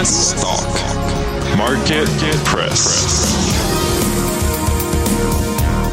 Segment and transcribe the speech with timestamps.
[0.00, 1.58] Press Talk.
[1.58, 2.08] Market
[2.46, 3.29] Press.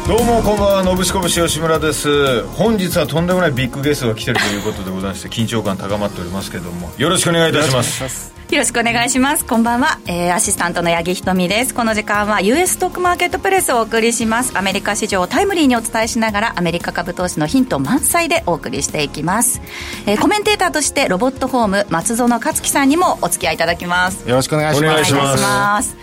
[0.08, 2.42] どうもこんばんは、のぶしこぶし吉村です。
[2.46, 8.32] 本日はとんでもないビッグゲストが来てるということでございまして、緊張感高まっておりますけれども、よろしくお願いいたします。
[8.50, 9.44] よろしくお願いします。
[9.44, 11.74] こんばんは、えー、アシスタントの八木ひとみです。
[11.74, 14.56] この時間は US ストックマーケットプレスをお送りします。
[14.56, 19.60] アメリカ市場をタイムリーにお伝えしながら、アメリカ株投資のヒント満載でお送りしていきます。
[20.06, 24.26] えー、コメンテーターとしてロボットホーム松園克樹さんにもお付き合いいただきます。
[24.26, 24.90] よろしくお願いします。
[24.90, 25.94] お願いします。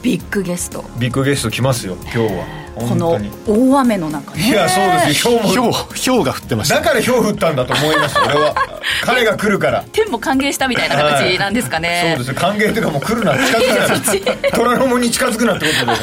[0.00, 0.82] ビッグゲスト。
[0.98, 2.69] ビッグゲスト来ますよ、今日は。
[2.88, 4.48] この大雨の中ね。
[4.48, 5.26] いやそうです。
[5.28, 6.76] よひょうもひょうが降ってました。
[6.76, 8.54] だからひょう降ったんだと思います俺は。
[9.04, 9.84] 彼が来るから。
[9.92, 12.34] 天も歓迎したみたいな形なんですかね、そうです。
[12.34, 15.98] 歓迎というかもう来るな近づくな虎ノ門に近づくなってことでね。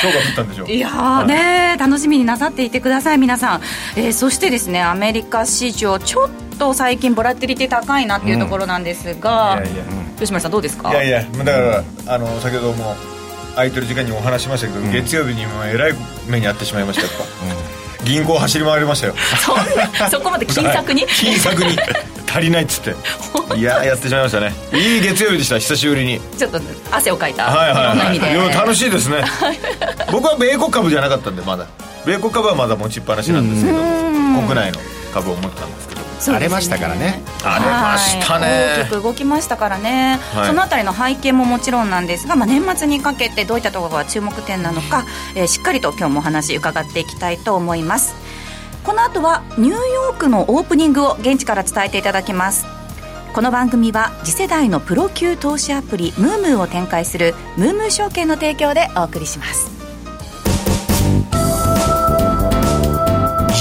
[0.00, 0.68] ひょうが降ったんでしょう。
[0.70, 3.60] いやーね、楽しみになさっていてください皆さん、
[3.96, 9.84] えー、そしてですねアメリカ市場ちょっと最近ボラティリティ高いなっていうところなんですが、うん、いやいや、
[10.18, 10.90] 吉村さんどうですか？
[10.90, 11.50] いやいやだか
[12.06, 12.94] らあの先ほども
[13.54, 15.94] 空いてる時間にお話しましたけど、うん、月曜日にもえらい
[16.28, 17.24] 目に遭ってしまいましたやっぱ、
[18.00, 19.14] うん、銀行走り回りましたよ。
[19.38, 21.06] そそこまで金策に？
[21.06, 21.78] 金策に。
[22.28, 22.94] 足りないっつって。
[23.56, 24.54] いややってしまいましたね。
[24.72, 26.20] いい月曜日でした久しぶりに。
[26.38, 29.22] ちょっと汗をかいたはいはいはい、はい、楽しいですね。
[30.10, 31.66] 僕は米国株じゃなかったんでまだ。
[32.06, 34.80] 米国株はまだ持ちっぱなしなんですけど国内の
[35.14, 35.91] 株を持ってたんですけど
[36.30, 37.22] 荒れましたからね。
[37.44, 38.82] 荒れましたね。
[38.82, 48.14] 大きく動きましたからね、はい、そのあたりの背景ももちろんなんですが、まあ、年末にかけてどういったところが注目点なのか、えー、しっかりと今日もお話伺っていきたいと思います。
[48.84, 52.66] この後はニューヨークのオープニングを現地から伝えていただきます。
[53.32, 59.70] この番組は次世代のプロ級投資アプリムームーを展開するムームー証券の提供でお送りします。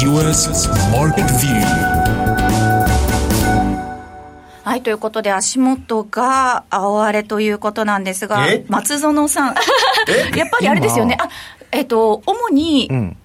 [0.03, 0.49] US
[0.91, 1.90] Market View
[4.71, 9.55] はい、ということで、足元が青荒れということなんですが、松園さん、
[10.33, 11.27] やっぱりあれですよね、あ
[11.73, 13.17] えっ、ー、と、主に、うん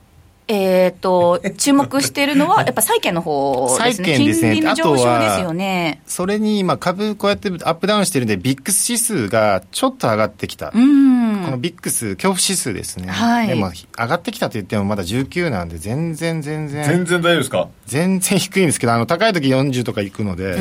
[0.48, 4.04] えっ、ー、と、注目しているのは、やっぱ債券の方ですね。
[4.04, 4.54] 債券ですね。
[4.54, 6.02] 金利の上昇ですよね。
[6.06, 10.70] それに今株こうやってアップダウンしてるんで、ビックス指数がちょっと上がってきた。
[10.72, 11.42] うん。
[11.44, 13.08] このビックス、恐怖指数ですね。
[13.08, 13.48] はい。
[13.48, 16.84] でも上がってきたと言ってもまだ19なんで、全然全然。
[16.84, 17.68] 全然大丈夫ですか？
[17.86, 20.58] 全然低いんですけど、あの、高い時40とかいくので、はい。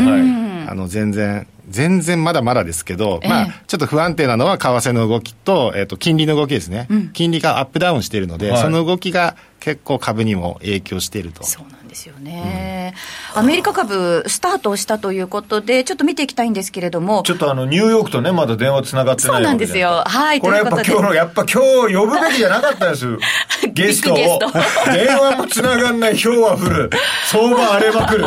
[0.67, 6.88] あの、全然、全然まだまだですけど、えー、まあ、ちょっと不安定なのは為替の動きと、えっ、ー、と、金利の動きですね。
[6.90, 11.44] うん、金利がアップダウンしているので、はい、その動きが結構株にも影響していると。
[11.44, 12.94] そうですよね、
[13.33, 23.07] うん、アメリカ株、スタートしたということで、ちょっと見ていきたいんですけれども、ちょっとあのニューヨークとね、まだ電話つながってないそうなんですよ、はい、これやっぱ今日やっぱ今日呼ぶべきじゃなかったです、
[23.72, 26.89] ゲストを、電話もつながんない、ひょうは降る、
[27.31, 28.25] 相場荒れまくる、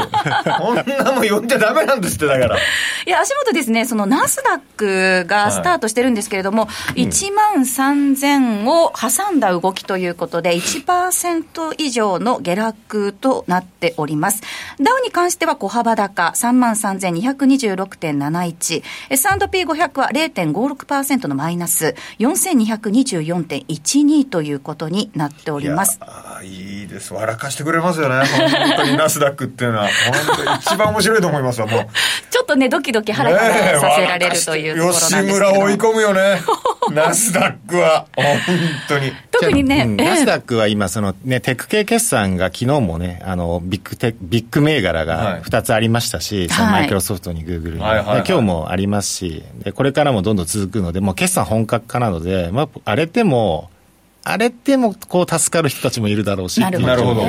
[0.58, 2.56] こんなもん呼んじゃだめなんですって、だから。
[2.56, 14.42] いや、足元ですね、そのナスダックがスタートしてるんですけれども、はい、1万3000を挟んだ動きということで、1%以上の下落となっております。
[14.80, 18.82] ダウに関しては小幅高、33,226.71。
[19.10, 26.00] S&P500 は0.56%のマイナス、4224.12ということになっております。
[26.42, 27.14] いいです。
[27.14, 28.24] 笑かしてくれますよね。
[28.26, 29.92] 本当にナスダックっていうのは、本
[30.44, 31.86] 当一番面白いと思いますわ、もう。
[32.30, 35.20] ちょっとね、ドキドキハラハラさせられるというところなんですけど。
[35.22, 36.40] 吉村追い込むよね。
[36.92, 38.24] ナスダックは、本
[38.88, 39.12] 当に。
[39.30, 53.70] 特にね、ナスダックは今、そのね、テック系決算が昨日もね、あの、ビッグテビッグ銘柄が2つありましたし、はい、そのマイクロソフトにグーグルに、はいはい、今日もありますしで、これからもどんどん続くので、もう決算本格化なので、まあ、荒れても、
[54.24, 57.22] 荒れてもこう助かる人たちもいるだろうしなるほど。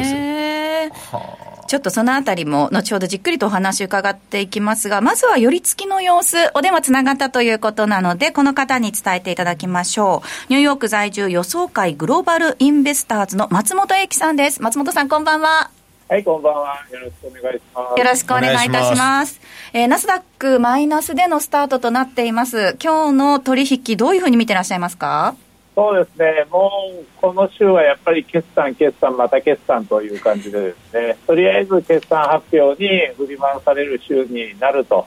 [1.69, 10.51] ちょっとそのあたりも後ほどじっくりとお話伺っていきますが、まずは寄り付きの様子、お電話つながったということなので、この方に伝えていただきましょう。
[10.51, 14.63] ニューヨーク在住予想会グローバルインベスターズの松本英樹さんです。
[14.63, 15.69] 松本さんこんばんは。
[16.09, 16.83] はい、こんばんは。
[16.91, 17.99] よろしくお願いします。
[17.99, 19.39] よろしくお願いいたします。
[19.73, 22.75] えー、ナスダックマイナスでのスタートとなっています。
[22.83, 25.35] 今日の取引、どういうふうに見てらっしゃいますか？
[25.75, 35.05] そうですね、もうこの週はやっぱり決算、決算、また決算という感じでですね、とりあえず決算発表に振り回される週になると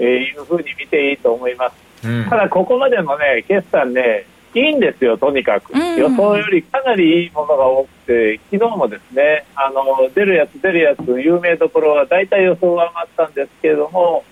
[0.00, 0.04] い
[0.36, 1.70] うふうに見ていいと思いま
[2.02, 2.06] す。
[2.06, 9.84] うん、ただ、ここまでのね、決算ね、いいんですよ、とにかく、予想よりかなりいいものが多くて、昨日もですねあの
[10.14, 14.24] 出るやつ、出るやつ、有名どころは大体予想が上がったんですけれども、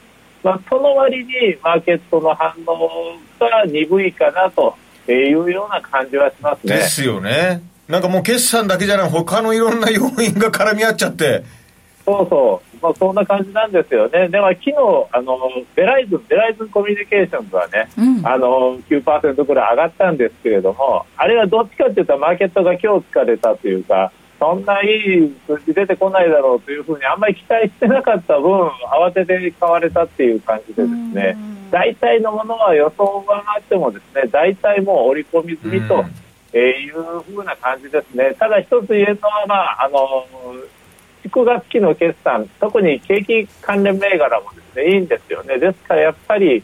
[0.42, 1.32] まあ、その割に
[1.62, 4.76] マーケットの反応が鈍いかなと
[5.08, 6.76] いうような感じはしますね。
[6.76, 7.62] ですよね。
[7.88, 11.42] なんかもう決算だけじゃない、他のいろんな要因が絡み合っちゃって。
[12.10, 14.72] そうそう、まあ、そんな感じなんですよね、でも昨日
[15.12, 15.38] あの
[15.76, 31.36] ベライズン、ベライズンコミュニケーションズはね、うん、あの9%ぐらい上がったんですけれども、あれはどっちかというと、マーケットが今日疲れたというか、そんないい数字出てこないだろうというふうにあんまり期待してなかった分、慌てて買われたっていう感じでですね、
[31.70, 36.04] 大体のものは予想を上回ってもですね、大体もう織り込み済みと。
[36.52, 38.34] えー、いうふうな感じですね。
[38.38, 40.26] ただ一つ言えるのは、まあ、あの、
[41.24, 45.58] 9月期の決算、特に景気関連銘柄もですね、いいんですよね。
[45.58, 46.62] ですからやっぱり、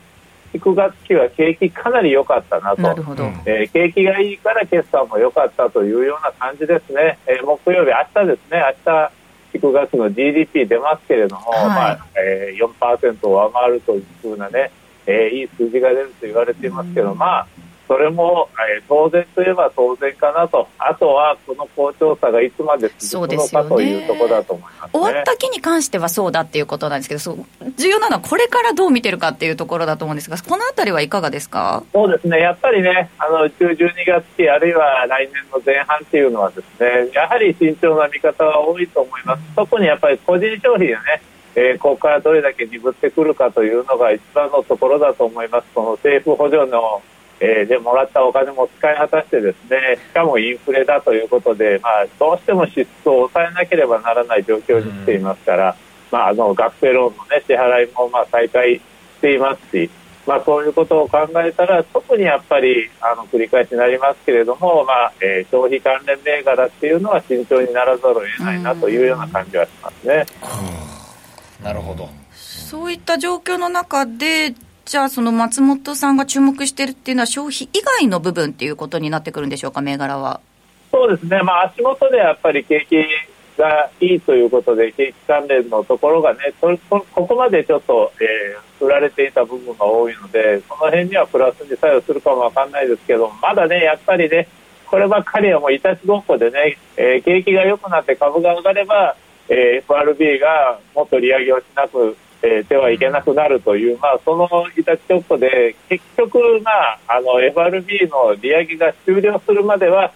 [0.55, 2.83] 9月期は景気かなり良かったなと。
[2.83, 3.25] なるほど。
[3.45, 7.19] えー、景気がいいから決算も良かったというような感じですね。
[7.27, 9.13] えー、木曜日、明日ですね、明日、
[9.59, 14.71] 9月の GDP 出ますけれども、はい、まあ、えー、4%を上回るというふうなね、
[15.07, 17.47] えー、いい数字が出ると言われていますけど、まあ、
[17.89, 27.47] それも、えー、当然といえば当然かなと、あとはこの好調さがいつまで続くのかというところだと思います、ね、終わった期に関してはそうだっていうことなんですけど、そう
[27.77, 31.85] 重要なのはこれからどう見てるかっていうところだと思うんですが、このあたりはいかがですか？
[31.93, 41.23] そうですね、やっぱりね、あの中12月期、あるいは来年の前半っていうのは、ですねやはり慎重な見方は多いと思います、特にやっぱり個人消費がね、
[41.55, 47.03] えー、ここからどれだけ鈍ってくるかというのが一番のところだと思います、この政府補助の
[47.41, 55.77] えー、でもらったお金も使い果たしてですねしかもインフレだということで、まあ、どうしても支出を抑えなければならない状況に来ていますから、
[56.11, 58.81] まあ、あの学生ローンの、ね、支払いもまあ再開し
[59.21, 59.91] ていますし、
[60.27, 70.25] まあ、そういうことを考えたら特にやっぱりあの繰り返しになりますけれども、まあえー、消費関連銘柄っていうのは慎重にならざるを得ないなというような感じはしますね。
[71.63, 72.09] なるほど。
[72.33, 74.55] そういった状況の中で
[74.87, 80.41] じゃあ、その松本さんが注目してるっていうのは、消費以外の部分っていうことになってくるんでしょうか、銘柄は。
[80.93, 82.97] そうですね、まあ、足元でやっぱり景気
[83.61, 86.79] がいいということで、景気関連のところがね、こ
[87.11, 94.47] こまでちょっと、えー、売られていた部分が多いので、その辺にはプラスに作用するかもわかんないですけど、まだね、やっぱりね、
[94.87, 99.17] こればっかりはもういたちごっこでね、えー、景気が良くなって株が上がれば、
[99.49, 110.13] えー、FRB がもっと利上げをしなくえー、はいけなくなるという、まあ、そのいたちょっとで結局、まあ、あの FRB の利上げが終了するまでは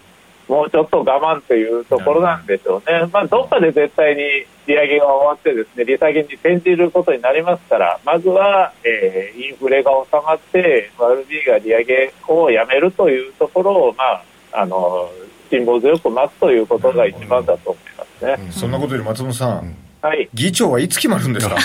[0.49, 4.23] もうちょっと我慢というところなんでしょうね、まあ、どっかで絶対に
[4.67, 15.11] 利上げが終わってですね利下げに転じることになりますからまずは、えー、インフレが収まって FRB が利上げをやめるというところを、まあ、あの
[15.51, 21.57] 辛抱強く待つということが一番だと思いますね、うん、そんなことより松本さんはい、議長はいつ決まるんですか？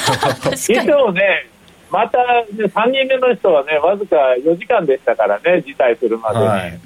[0.52, 1.48] 議長ね、
[1.92, 6.46] また、ね、3人目の人はね、わずか4時間でしたからね、辞退するまでに。
[6.46, 6.80] はい、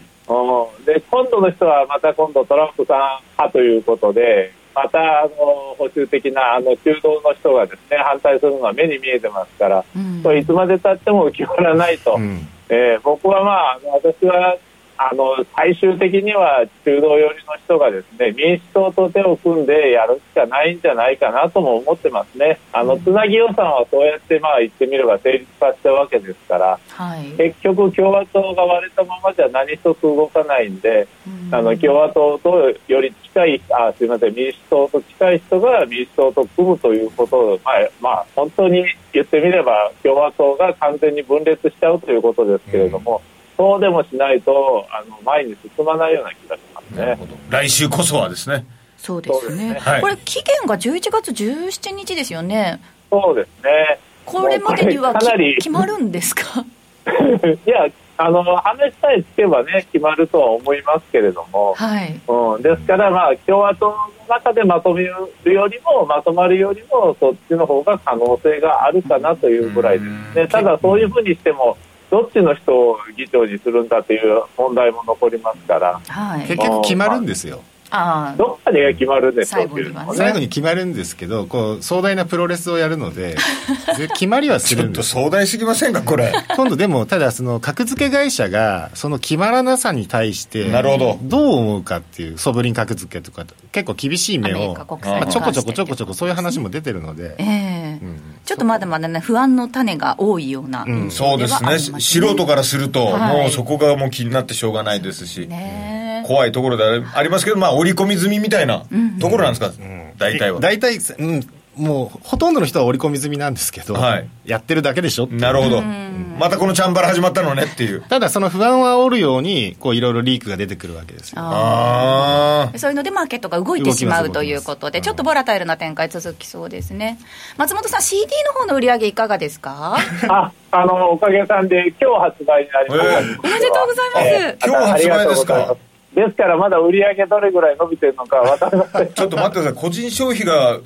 [0.85, 2.97] で今度の人はまた今度、トランプさん
[3.33, 5.29] 派ということで、またあの
[5.77, 14.57] 保守的なあの中道の人がですね反対するのは目に見えてますから、うん、いつまでたっても決まらないと、うん、えー、僕はまあ、私は
[15.01, 31.07] あの最終的には中道寄りの人がですね民主党と手を組んでやるしかないんじゃないかなとも思ってますね、あのつなぎ予算はそうやってまあ言ってみれば成立させたわけですから、はい、結局、共和党が割れたままじゃ何一つ動かないんで、
[31.49, 31.55] ん。
[31.55, 43.21] あの共和党とより近いあすみません民主党と近い人が民主党と組むということを、まあまあ、本当に言ってみれば共和党が完全に分裂しちゃうということですけれども。
[43.33, 47.19] うんそうでもしないとあの前に進まないような気がしますね。
[47.49, 48.65] 来週こそはですね。
[48.97, 49.79] そうですね、ね。
[49.79, 52.79] はい、これ期限が11月17日ですよね。
[53.11, 53.99] そうですね。
[54.23, 56.63] これまでには決まるんですか？
[57.65, 62.17] いやあの話さえつけばね決まるとは思いますけれども、はい。
[62.29, 63.97] うん、ですからまあ共和党の
[64.29, 70.47] 中でまとめるよりもまとまるよりもそっちの方が可能性があるかなというぐらいですね。
[70.47, 71.75] ただそういうふうにしても
[72.09, 77.61] どっちの人を議長にするんだという問題も残りますから、はい、結局決まるんですよ。
[77.91, 83.35] あどっかで決まるんです最後には、ね、最後に決まるんですけどこう壮大なプロレスをやるので
[84.13, 85.11] 決まりはするんです。
[85.11, 86.31] ちょっと壮大すぎませんかこれ。
[86.55, 91.19] 今度でもただその格付け会社がその決まらなさに対してなるほど。
[91.23, 101.77] どう思うかっていうソブリン格付けとか結構厳しい目を、まあ、ちょこちょこちょこちょこそういう話も出てるので、えーうん、ちょっとまだまだね不安の種が多いような、うん、そうですね。
[101.77, 108.85] 素人からすると、はい、もうそこがもう気になってしょうがないですし、ね、怖いところでありますけどまあ織り込み済みみたいな
[109.21, 109.71] ところなんですか、
[110.17, 110.59] 大体は。
[110.59, 111.47] 大体、うん
[111.79, 118.01] もうほとんどの人は織り込み済みなんですけど、はい、やってるだけでしょなるほど、またこのチャンバラ始まったのねっていう。
[118.01, 121.37] ただその不安を煽るようにこういろいろリークが出てくるわけですよ。
[121.41, 127.17] あそういうのでマーケットが動いてしまうということでちょっとボラタイルな展開続きそうですね。
[127.57, 129.97] 松本さん CD の方の売り上げいかがですか？
[130.27, 135.75] ああのおかげさんで今日発売になりました、えー、おめでとうございます、えー、今日発売ですか？
[136.13, 139.73] ですからまだ売り上げどれぐらい伸びてるのか 分かりませんちょっと待ってください。
[139.73, 140.79] 個人消費が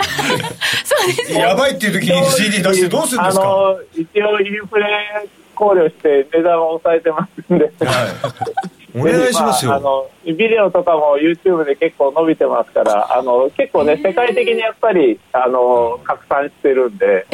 [1.40, 3.44] やばいっていう時に CD 出してどうするんですか？
[3.44, 4.86] あの一応インフレ
[5.56, 7.72] 考慮して値段を抑えてますんで、は
[8.96, 17.26] い、お願いしますよ、まあ、あのビデオとかも YouTube で結構伸びてますからあの結構ね世界的にやっぱりあの拡散してるんで、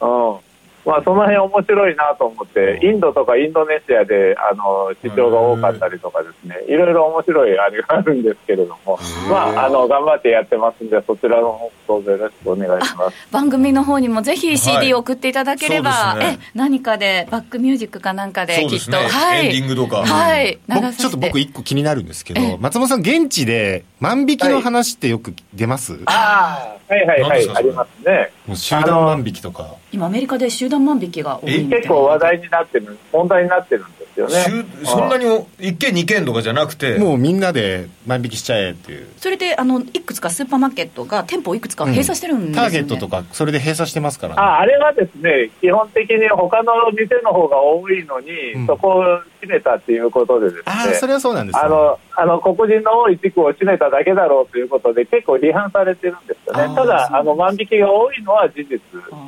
[0.00, 0.36] うん
[0.84, 8.98] まあ、その辺面白いなと思って、インドとかインドネシアであの市場が多かったりとかですね、いろいろ面白いあれがあるんですけれども、
[9.30, 13.16] まあ、あの頑張ってやってますんで、そちらの方どうぞよろしくお願いします。
[13.30, 20.58] 番組の方にもぜひ CD を送っていただければ、はいね、え何かで、バックミュージックかなんかで、きっと、ね、はい、エンディングとか、はい、
[20.98, 28.32] ちょっと僕、一個気になるんですけど、松本さん、現地で万引きの話ってよく出ます、はい、ああ、はいはいはい、ありますね。
[28.54, 29.76] 集団万引きとか。
[29.92, 34.64] 今、アメリカで集団万引きが多い結構話題になってる、問題になってるんですよね。
[34.84, 39.06] そんなに1件、2件とかじゃなくて、もうみんなで万引きしちゃえっていう。
[39.16, 42.48] それであのいくつかスーパーマーケットが店舗いくつか閉鎖してるんです、ね。
[42.48, 49.02] うん、ターゲットとか、それで閉鎖してますから、ね、ああれはですね、基本的に他の店の方が多いのに、うん、そこを
[49.40, 58.80] 閉めたっていうことでですね、あそれはそうなんです、ね、あのあの黒人の多い地区を閉めただけだろうということで、結構批判されてるんですよね、ただ、あの万引きが多いのは事実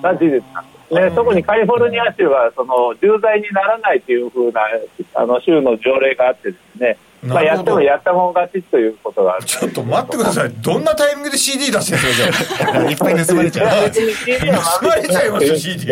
[0.02, 0.94] が事実なんです。
[0.94, 4.61] ね、特にカリフォルニア州はその重罪にならないというふうな
[5.14, 9.44] あの州の条例があってですね、まあ、やってもやったもん勝ちということがある。
[9.44, 10.50] ちょっと待ってください。
[10.50, 13.90] どんなタイミングで CD 出してるんですか いっぱい盗まれちゃう。
[13.90, 15.87] 盗まれちゃいますよ CD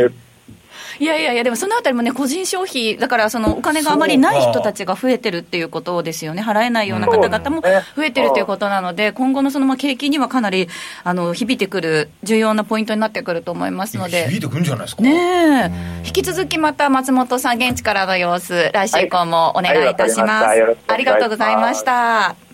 [1.02, 7.60] いやいやいや、でもそのあたりもね、個人消費、だからそのお金があまりない人たちが増えてるっていうことですよね、払えないような方々も
[7.96, 10.68] 増えてるということなので、今後のそのまあ景気にはかなり
[11.02, 15.02] あの響いてくる、重要なポイントになってくると思いますので、響いてくるんじゃないですか。
[15.02, 20.44] ね引き続きまた松本さん、現地からの様子、来週以降もお願いいたします。
[20.46, 22.51] はい、ありがとうございました。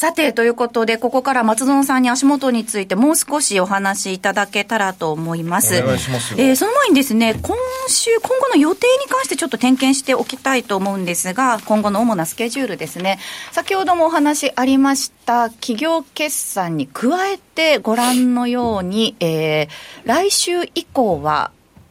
[0.00, 5.78] さて、ということで、ここから松園さんに足元についてもう少しお話しいただけたらと思います。
[5.78, 7.54] お願いしますえー、その前にですね、今
[7.86, 13.18] 週、今後の予定に関してちょっと点検しておきたいと思うんですが、今後の主なスケジュールですね。
[13.52, 19.68] 先ほどもお話ありました、企業決算に加えてご覧のように、えー、
[20.06, 21.50] 来週以降は、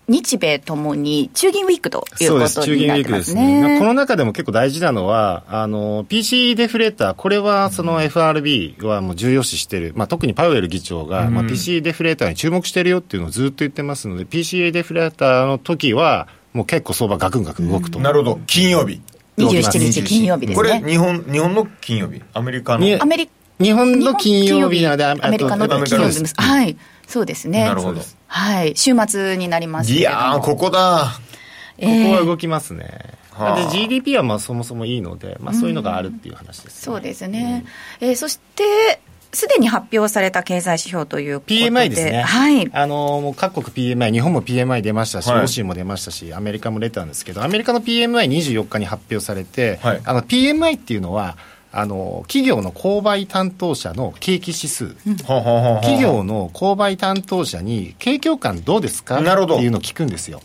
[0.09, 3.75] 日米ともに中銀ウィークということになってますね。
[3.75, 17.99] ねこの中でも結構大事なのは、あの、PC デフレーター、これはその FRB はもう重要視してる、まあ、特にパウエル議長が、うん、まあ、PC デフレーターに注目してるよっていうのをずっと言ってますので、PC デフレーターの時は、もう結構相場ガクンガクン動くと。
[17.99, 18.39] なるほど。
[18.47, 19.01] 金曜日。
[19.37, 20.55] 27日金曜日ですね。
[20.55, 22.21] これ、日本、日本の金曜日？
[22.33, 23.01] アメリカの？
[23.01, 23.29] アメリ
[23.61, 26.33] 日本の金曜日なので、アメリカの金曜日です。
[26.37, 26.77] はい。
[27.09, 27.65] そうですね。
[27.65, 28.01] なるほど。
[28.27, 28.73] はい。
[28.77, 31.19] 週末になりますいやー、ここだ。
[31.79, 33.17] ここは動きますね。
[33.55, 36.91] で GDP はまあそもそもいいので、まあ、そういうのがあるっていう話です、ね。
[36.91, 37.63] うん、そうですね、
[38.01, 38.99] うん、えー、そして
[39.31, 51.37] すでに発表された経済指標ということで PMI ですね、はい、あのもう各国 PMI、日本も PMI 出ましたし、はい、欧州も出ましたし、アメリカも出たんですけど、アメリカの PMI24 日に発表されて、はい、あの PMI っていうのは、
[51.71, 60.41] あの企業の購買担当者の景気指数、うん、企業の購買担当者に景況感どうですかっていうのを聞くんですよ。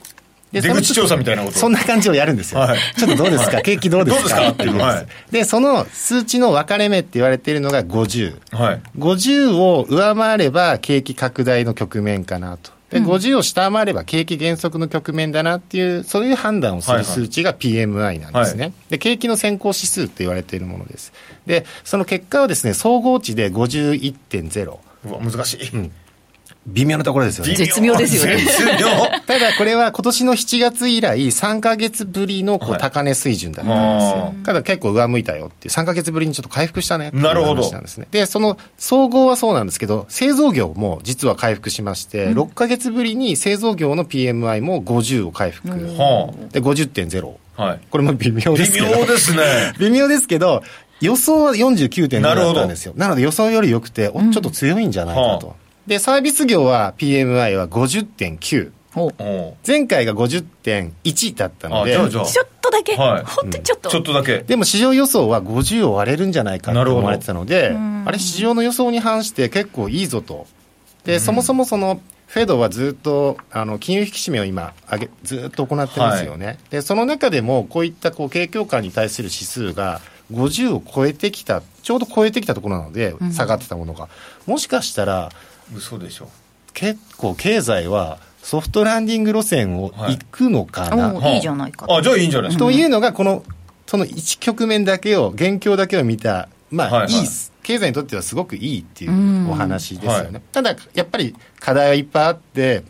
[0.53, 1.59] で出口調査みたいなこと。
[1.59, 4.51] そんな感じをやるんですよ、はい、ちょっとどうですか、景気どうですか？
[4.51, 18.65] っていう、はい、でその数値の分かれ目って言われているのが50、はい、50を上回れば景気拡大の局面かなとで、50を下回れば景気減速の局面だなっていう、そういう判断をする数値が PMI なんですね。
[18.65, 21.13] はいはい、で、景気の先行指数と言われているものです。
[21.45, 24.79] で、その結果はですね、総合値で51.0。
[25.07, 25.71] うわ、難しい。
[25.71, 25.93] うん
[26.67, 27.55] 微妙なところですよね。
[27.55, 28.43] 絶妙ですよね。
[29.27, 34.35] ただこれは今年の7月以来3か月ぶりのこう高値水準だったんですよ。
[34.45, 38.07] ただ結構上向いたよっていう3か月ぶりにちょっと回復したねっていう話なんですね。
[38.11, 45.69] で、その総合はそうなんですけど、製造業も実は回復しまして、うん、6か月ぶりに製造業の PMI も50を回復。
[45.69, 45.79] うん、
[46.49, 47.35] で、50.0。
[47.57, 48.87] はい、これも微妙ですけど。
[48.87, 49.43] 微妙ですね。
[49.79, 50.63] 微妙ですけど、
[51.01, 52.95] 予想は49.5だったんですよ。
[52.97, 55.55] なので予想より良くて、おちょっと強いんじゃないかと。
[55.87, 58.73] で、サービス業は PMI は50.9。
[59.67, 64.39] 前回が50.1だったので、ちょっとだけ、はい、本当にちょっと、ちょっとだけ。
[64.39, 70.47] でも市場予想は50を割れるんじゃないかと思われてたので、あれ、市場の予想に反して結構いいぞと。
[71.05, 72.01] で、そもそもその
[72.35, 80.01] フェドはずっとあの金融引き締めを今上げ、ずっと行ってますよね、はい、でその中でもこういったこう景況感に対する指数が
[80.33, 84.09] 50を超えてきた、ちょうど超えてきたところなので、下がってたものが、
[84.47, 85.31] うん、もしかしたら、
[85.75, 86.29] 嘘でしょ。
[86.73, 92.51] 結構、経済はソフトランディング路線を行くのかな、はい、いいじゃないかあじゃあいいんじゃない？
[92.51, 92.65] ですか。
[92.65, 93.45] というのが、この
[93.87, 97.29] その1局面だけを、現況だけを見た、まあ、はいはい、いい
[97.63, 100.31] 経済にとってはすごくいいっていうお話ですよね。
[100.33, 102.85] はい、ただ、やっぱり課題はいっぱいあって、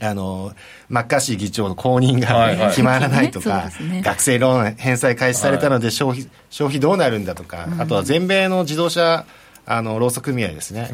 [0.00, 0.52] あの
[0.88, 3.70] マッカーシー議長の後任が決まらないとか、
[4.02, 9.24] 学生ローン返済開始されたので消費、消費どうなるんだとか、あとは全米の自動車
[9.66, 10.90] あの労組組合ですね、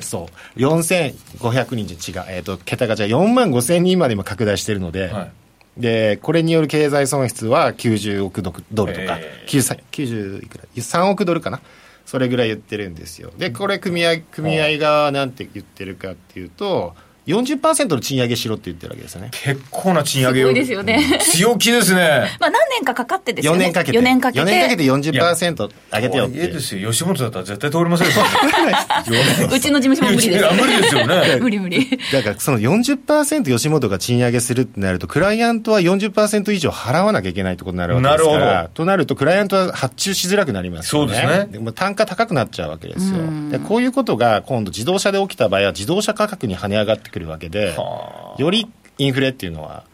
[0.00, 0.58] そう。
[0.58, 5.28] 4500人違う、えーと、桁がじゃあ4万5000人まで今拡大しているので、は
[5.78, 11.60] い、で、これによる経済損失は90億ドルとか、えー、90いくら、3億ドルかな？
[12.06, 13.32] それぐらい言ってるんですよ。
[13.38, 16.94] で、これ組合、組合がなんて言ってるかっていうと、
[17.26, 19.30] 40%の賃上げしろって言ってるわけですよね。
[19.32, 20.52] 結構な賃上げを。
[20.52, 21.18] ですよね。
[21.20, 22.30] 強気ですね。
[22.38, 23.58] まあ何年かかかってですよね。
[23.58, 23.98] 4年かけて。
[23.98, 24.42] 4年かけて。
[24.42, 26.38] 4年かけて40%上げてよって。
[26.38, 26.90] いいですよ。
[26.90, 28.14] 吉本だったら絶対通りませんよ。
[29.52, 30.54] うちの事務所も無理です。
[30.54, 31.38] 無理ですよね。
[31.40, 31.98] 無理無理。
[32.12, 38.38] だからその40%吉本が賃上げするってなると、クライアントは40%以上払わなきゃいけないってことになるわけですから。
[38.38, 38.68] なるほど。
[38.74, 41.14] となると、クライアントは発注しづらくなりますよね。
[41.14, 41.48] そうですね。
[41.50, 43.18] でも単価高くなっちゃうわけですよ。
[43.50, 47.74] でこういうことが今度自動車で起きた場合は自動車価格に跳ね上がってくるわけで。
[47.76, 48.42] はあ。
[48.42, 48.68] より
[48.98, 49.84] インフレっていうのは、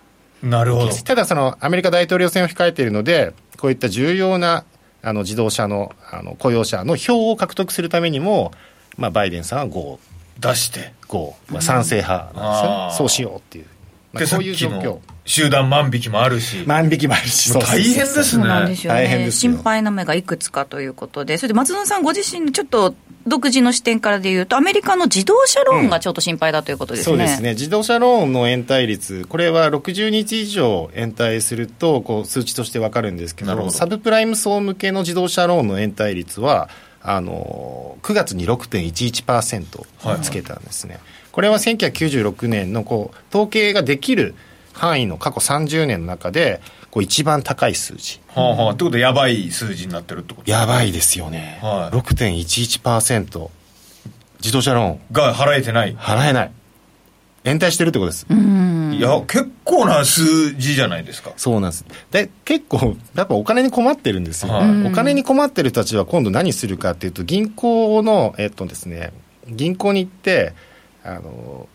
[0.42, 0.88] なるほど。
[0.90, 4.64] ただその、アメリカ大統領選を控えているので、こういった重要な
[5.02, 8.52] あの自動車のあの雇用者の票を獲得するためにも、
[8.96, 10.00] まあ、バイデンさんは5を
[10.38, 13.66] 出して、5、まあ、賛成派なんですよね、そうしようっていう。
[14.12, 14.99] まあ、そういう状況。
[15.25, 16.64] 集団万引きもあるし。
[16.67, 17.52] 万引きもあるし。
[17.52, 18.45] 大変ですね。
[18.87, 22.95] 大変です心配な目がいくつかということで、それで松野さんご自身、ちょっと
[23.26, 36.69] 独自の視点からでいうと、アメリカの自動車ローンがちょっと心配だということですね、うん、そうですね、自動車ローンの延滞率、これは60日以上延滞すると、こう数値として分かるんですけど、どサブプライム層向けの自動車ローンの延滞率は、
[37.02, 40.95] あの9月に6.11%つけたんですね。
[40.95, 44.35] はいはい、これは1996年のこう統計ができる
[44.75, 48.20] 範囲の過去30年の中で、こう一番高い数字。
[48.29, 50.50] はあはあ、ってことはやばい数字になってるってこと？
[50.50, 51.59] やばいですよね。
[51.62, 53.48] はい、6.11%。
[54.38, 55.00] 自動車ローン。
[55.12, 55.96] が払えてない？
[55.96, 56.53] 払えない。
[57.44, 58.26] 延滞してるってことです。
[58.29, 61.33] いや、結構な数字じゃないですか。
[61.38, 61.87] そうなんです。
[62.11, 64.53] で、結構、やっぱお金に困ってるんですよ。
[64.53, 69.14] はい、お金に困ってる人たちは今度何するかっていうと、銀行の、えっとですね、
[69.48, 70.53] 銀行に行って、
[71.04, 71.68] あの、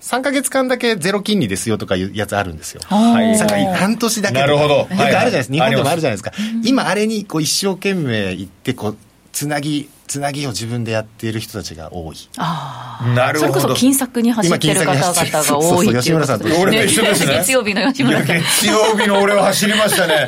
[0.00, 2.80] 3か月間だけゼロ金利ですよとかいうやつあるんですよ。
[2.84, 3.36] はい。
[3.74, 4.74] 半年だけなるほど。
[4.74, 5.54] よくあるじゃないですか。
[5.54, 6.32] 日本でもあるじゃないですか。
[6.64, 8.96] 今あれにこう一生懸命行ってこう、
[9.32, 12.16] つなぎ、つなぎを自分でやっている人たちが多い。
[12.36, 13.06] ああ。
[13.14, 13.52] なるほど。
[13.54, 17.34] それこそ金策に走ってる方々が多いっていうそうそう吉村さんと、俺と一緒ですね。
[17.38, 18.26] 月曜日の吉村さん。
[18.36, 20.26] 月曜日の俺は走りましたね。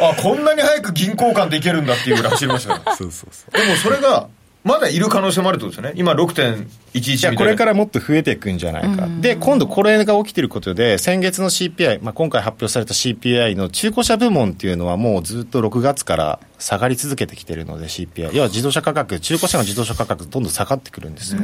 [0.00, 2.82] あ、こんなに早く銀行間で行けるんだっていうぐらい走りましたね。
[2.98, 3.56] そうそうそう。
[3.56, 4.28] でもそれが、
[4.64, 6.00] まだいる可能性もあるってことですよね。
[6.00, 7.36] 今6.11み。
[7.36, 9.06] これからもっと増えていくんじゃないか。
[9.20, 18.32] で、今度これが起きてることで、先月の CPI、まあ、今回発表された CPI の中古車部門っていうのはもうずっと6月から下がり続けてきてるので CPI。
[18.32, 21.42] 要は自動車価格、中古車の自動車価格どんどん下がってくるんですよ。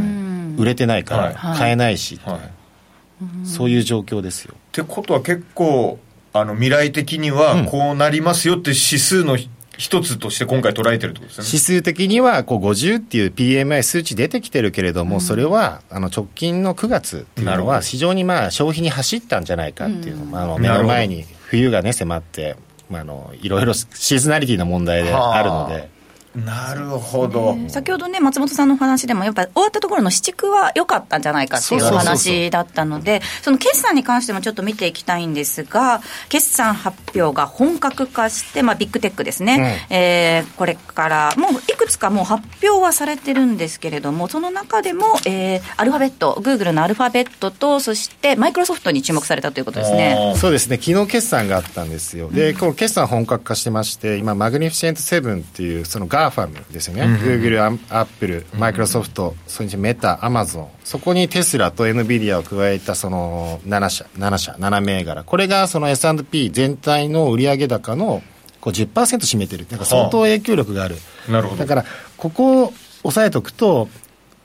[0.57, 4.55] 売れてないから、買えないし、はいはい、そういう状況ですよ。
[4.55, 5.99] ってことは結構、
[6.33, 9.37] あの未来的にはこうなりますよって指数の、
[9.81, 11.47] 一つとして今回捉えてるってことですね。
[11.47, 22.57] 指数的にはこう50っていう PMI 数値出てきてるけれども、うん、それはあの直近の9月っていうのは非常にまあ消費に走ったんじゃないかっていうの、うん、あの目の前に冬がね迫って、
[22.91, 26.00] まあ、あのいろいろシーズナリティの問題であるので。
[26.35, 50.35] なるほど、先ほどね、松本さんのお話でも、やっぱり終わったところの市区は良かったんじゃないかっていう話だったので、その決算に関してもちょっと見ていきたいんですが、決算発表が本格化して、まあ、ビッグテックですね、うん、えー、これから、もういくつかもう発表はされてるんですけれども、その中でも、えー、アルファベット、グーグルのアルファベットと、そしてマイクロソフトに注目されたということですね。
[50.37, 57.07] そうですね、昨日決算があったんですよ、で、この決算本格化してまして、今、マグニフィセントセブンっていう、その GAFAM ですよね。
[57.07, 68.23] ね、グーグル、アップル、マイクロソフト、それにメタ、アマゾン、そこにテスラと NVIDIA を加えたその7社、7社、7銘柄、これがその S&P 全体の売上高の
[68.61, 70.97] こう10%占めてる、なんか相当影響力がある、
[71.29, 71.61] なるほど。
[71.61, 71.85] だから、
[72.17, 73.89] ここを押さえておくと、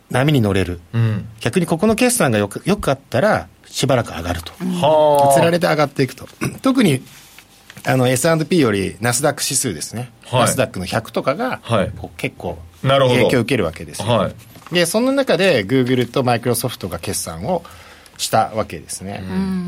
[0.10, 4.54] 波に乗れる、うん、逆にここの決算がよくよくあったら、しばらく上がると、
[5.34, 6.28] つられて上がっていくと。
[6.62, 7.02] 特に
[7.88, 14.36] あの S&P よりナスダック指数ですね、はい、ナスダックの100とかが、はい、結構影響を受けるわけですよ、はい、
[14.74, 17.63] でその中でグーグルとマイクロソフトが決算を
[18.17, 19.21] したわけですね、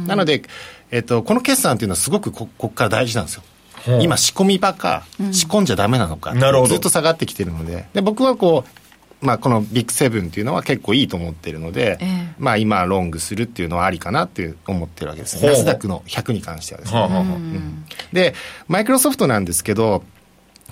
[0.08, 0.42] なので、
[0.90, 3.44] えっと、この決算っていうのはすごくここから大事なんですよ。
[4.02, 6.34] 今仕込み場か、仕込んじゃだめなのか、
[6.66, 7.88] ずっと下がってきてるので。
[7.94, 8.87] で僕はこう
[9.20, 18.36] まあ、このビッグセブンっていうのは結構いいと思ってるので、えー、まあ、今ロングするっていうのはありかなって思ってるわけですナスダックの100に関してはですね、うん、で
[18.68, 20.04] マイクロソフトなんですけど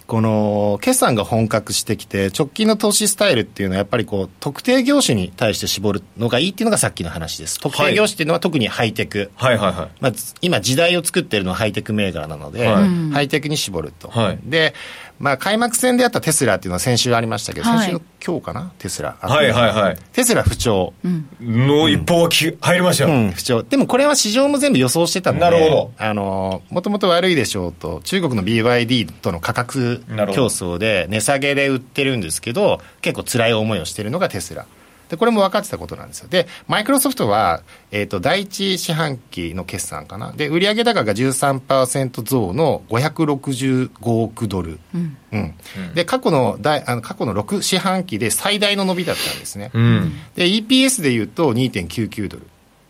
[0.07, 7.59] この決算が本格してきて、直近の投資スタイルっていうのは、やっぱりこう特定業種に対して絞るのがいいっていうのがさっきの話です。
[7.59, 9.31] 特定業種っていうのは特にハイテク。
[9.35, 9.89] はいはいはい。
[10.01, 14.09] まあ、今、時代を作ってるのはハイテクメーカーなので、はい、ハイテクに絞ると。
[14.09, 14.75] はい、で、
[15.19, 19.17] まあ、開幕戦であったテスラっていうのは先週ありましたけど、はい、先週の今日かな、テスラ。
[19.21, 19.97] はいはいはい。
[20.13, 20.93] テスラ不調。
[21.39, 23.63] の一報が入りましたよ、うん、不調。
[23.63, 25.91] でもこれは市場も全部予想してたので、なるほど。
[25.97, 34.65] あの、もともと悪いでしょうと、中国の BYD との価格競争で値下げで売ってるんですけど、結構辛い思いをしてるのがテスラ。
[35.09, 36.27] でこれも分かってたことなんですよ。
[36.29, 40.31] で、マイクロソフトは、えっ、ー、と、第一四半期の決算かな。
[40.31, 44.79] で、売上高が13%増の565億ドル。
[44.93, 45.17] うん。
[45.31, 45.53] うん、
[45.93, 49.71] で、過去の、あの過去の6四半期で最大の伸びだったんですね。
[49.73, 52.47] うん、で、EPS でいうと2.99ドル。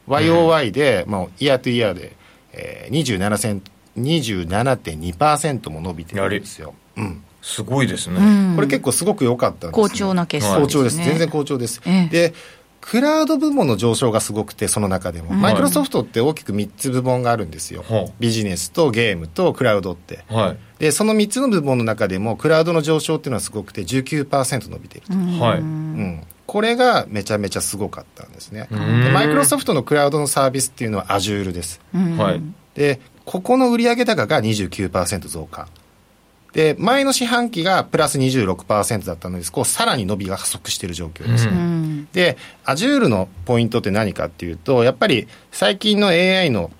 [0.07, 2.15] YOY で、うん、まあ、イヤートイヤーで、
[2.53, 6.73] えー、27セント、27.2%も伸びてるんですよ。
[6.97, 7.23] うん。
[7.45, 12.33] すごいですね、これ結構すごく良かったんです、ね、好調な決算、好調です、全然好調です、ええ、で
[12.81, 25.07] クラウド部門の上昇がすごくてその中でも、マイクロソフトって大きく3つ部門があるんですよ、はい、ビジネスとゲームとクラウドって、はい、でその3つの部門の中でもクラウドの上昇っていうのはすごくて19%伸びている。
[25.07, 25.59] と、はい。
[25.59, 28.67] うん、これがめちゃめちゃすごかったんですね。
[29.13, 32.41] マイクロソフトのクラウドのサービスっていうのは Azure です、はい、
[32.73, 35.67] でここの売上高が29%増加
[36.55, 41.51] で、前の四半期がプラス26%だったので、こうさらに伸びが加速している状況ですね。
[41.51, 46.71] うん、で、Azure のポイントって何かっていうと、やっぱり最近の AI の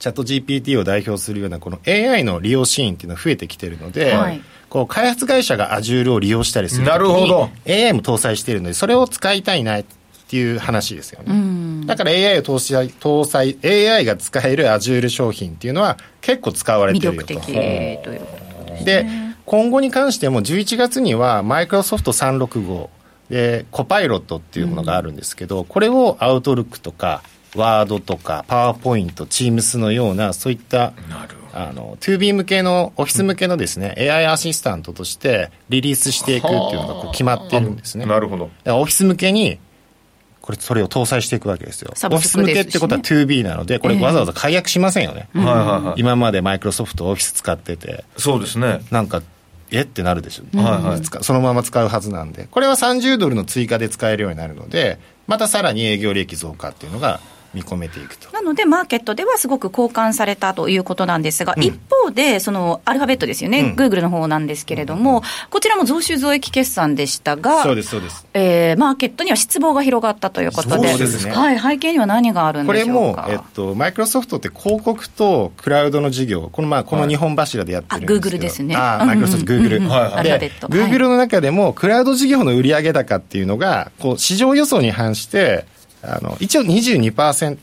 [0.00, 9.84] チャット GPT を代表するようなこの AI の利用シーンっていうのは増えてきてるので、はい、こう開発会社が Azure を利用したりするなるほど AI も搭載しているので、それを使いたいなっ
[10.28, 11.26] ていう話ですよね。
[11.28, 17.18] うん、だから AI を搭載、搭載、AI が使える Azure 商品っていうのは結構使われてるよと。
[17.18, 17.54] 魅力的
[18.02, 18.47] ということ
[18.84, 19.06] で、
[19.46, 22.88] 今後に関しても11月にはマイクロソフト365
[23.30, 27.22] でコパイロットっていうものがあるんですけど、うん、これをアウトルックとか
[27.56, 30.92] ワードとかパワーポイントチームスのようなそういった
[31.54, 38.06] あの 2B 向けのオフィス向けのですね、うん、AI アシスタントとしてリリースしていくっていうのがこう決まってるんですね。
[38.06, 38.50] なるほど。
[38.66, 39.58] オフィス向けに
[40.48, 41.92] これそれを搭載していくわけですよ。
[41.94, 45.28] すね、オフィス向けってことは 2B なので、これわざわざ解約しませんよね。
[45.34, 48.02] えー、今までマイクロソフトオフィス使ってて。
[48.16, 48.80] そうですね。
[48.90, 49.22] なんか、
[49.70, 49.82] え？
[49.82, 52.48] ってなるでしょ、はいはい、そのまま使うはずなんで。
[52.50, 57.20] これは30ドルの追加で使えるようになるので、またさらに営業利益増加っていうのが
[57.54, 58.30] 見込めていくと。
[58.32, 73.22] なので、マーケットではすごく交換されたということなんですが、うん、一方で、そのアルファベットですよね、グーグルの方なんですけれども、うん、こちらも増収増益決算でしたが、そうですそうです、えー、マーケットには失望が広がったということで、ですね、はい、背景には何があるんでしょうか？
[73.22, 85.64] これも、えっと、マイクロソフトって広告とクラウドの事業、この,、まあ、この2本柱でやってるんですけど、グーグルですね、あマイクロソフト、グーグル、で、グーグルの中でも、クラウド事業の売上高っていうのが、こう市場予想に反して、
[86.02, 87.58] あの一応22%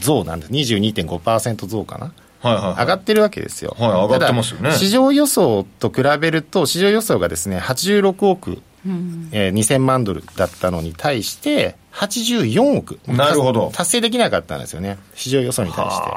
[0.00, 2.12] 増なんです、22.5%増かな？
[2.40, 3.76] はいはい、はい、上がってるわけですよ。
[3.78, 4.72] はい、上がってますよね。
[4.72, 12.98] 市場予想と比べると、市場予想がですね、86億、うん、えー、2000万ドルだったのに対して、84億。
[13.06, 13.70] なるほど。
[13.74, 14.98] 達成できなかったんですよね。
[15.14, 16.10] 市場予想に対して。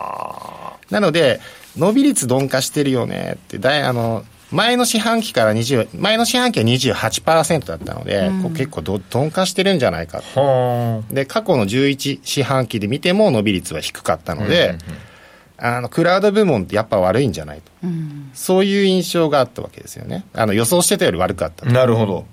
[0.89, 1.41] なので、
[1.75, 10.21] 伸び率鈍化してるよねって、だいあの、前の四半期から20、前の四半期は28%だったので、うん、結構ど鈍化してるんじゃないか
[11.11, 14.79] で、過去の11四半期で見ても伸び率は低かったので、うんうんうん
[15.55, 20.25] あのクラウド部門ってやっぱ悪いんじゃないと、うん、そういう印象があったわけですよね。
[20.33, 22.25] あの予想してたより悪かったなるほど。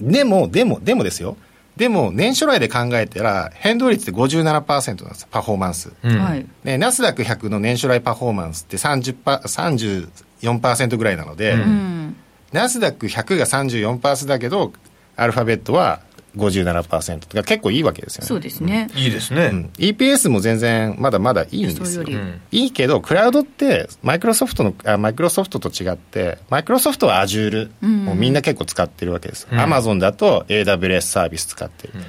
[0.00, 1.36] でも、でも、でもですよ。
[1.76, 5.92] でも、年初来で考えたら、変動率って57%なんですパフォーマンス。
[6.02, 10.08] うん、ね、ナスダック100の年初来パフォーマンスって30パ30
[10.42, 12.16] 4%ぐらいなので、うん、
[12.52, 14.72] ナスダック100が34%だけど、
[15.16, 16.00] アルファベットは
[16.36, 18.26] 57%とか結構いいわけですよね。
[18.26, 18.88] そうですね。
[18.94, 19.70] いいですね、うん。
[19.78, 22.04] EPS も全然まだまだいいんですよ。
[22.50, 29.48] いいけど、クラウドってマイクロソフトの、あマイクロソフトと違って、マイクロソフトは Azure、うん、もうみんな結構使ってるわけです。
[29.50, 31.94] アマゾンだと AWS サービス使ってる。
[31.94, 32.02] うん、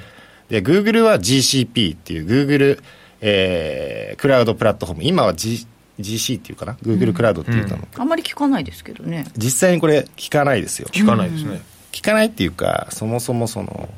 [0.48, 2.80] で、Google は GCP っていう Google、
[3.20, 5.04] えー、クラウドプラットフォーム。
[5.04, 5.66] 今は、G
[6.00, 9.26] GC っていうかな、Google クラウドっていうの、うん、あんまり聞かないですけどね。
[9.36, 10.88] 実際にこれ、聞かないですよ。
[10.92, 11.60] 聞かないですね。
[11.92, 13.88] 聞かないっていうか、そもそもその、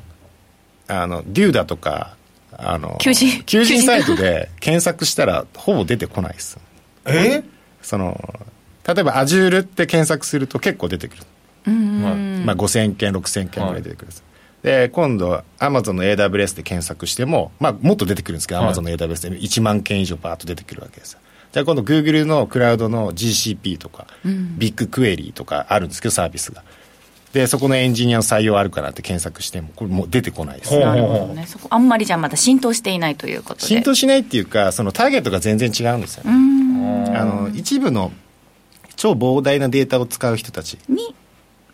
[0.87, 2.17] あのデューダとか
[2.51, 6.59] あの求人求人サイトで検索したらほぼ出てこないです。
[7.05, 7.41] え？
[7.81, 8.19] その
[8.85, 11.23] 例えば Azure って検索すると結構出てくる、
[11.67, 14.23] うんまあ、5000件6000件ぐらい出てくるんです、
[14.61, 18.73] で今度 Amazon の AWS で検索しても、まあ、もっと出てくるんですけど、はい。
[18.73, 21.19] Amazon の AWS で1万件以上バーッと出てくるわけですよ
[21.53, 24.07] じゃあ今度 Google のクラウドの GCP とか、
[24.57, 26.63] ビッグクエリーとかあるんですけどサービスが。
[27.31, 30.79] でそこのエンジニアの採用あるかなって検索してもこれもう出てこないです。
[30.79, 31.45] なるほどね。
[31.47, 33.65] そこあんまりじゃあまだ浸透していないということで。
[33.67, 36.31] 浸透しないっていうかそのターゲットが全然違うんですよね。
[37.15, 38.11] あの一部の
[38.95, 41.15] 超膨大なデータを使う人たちに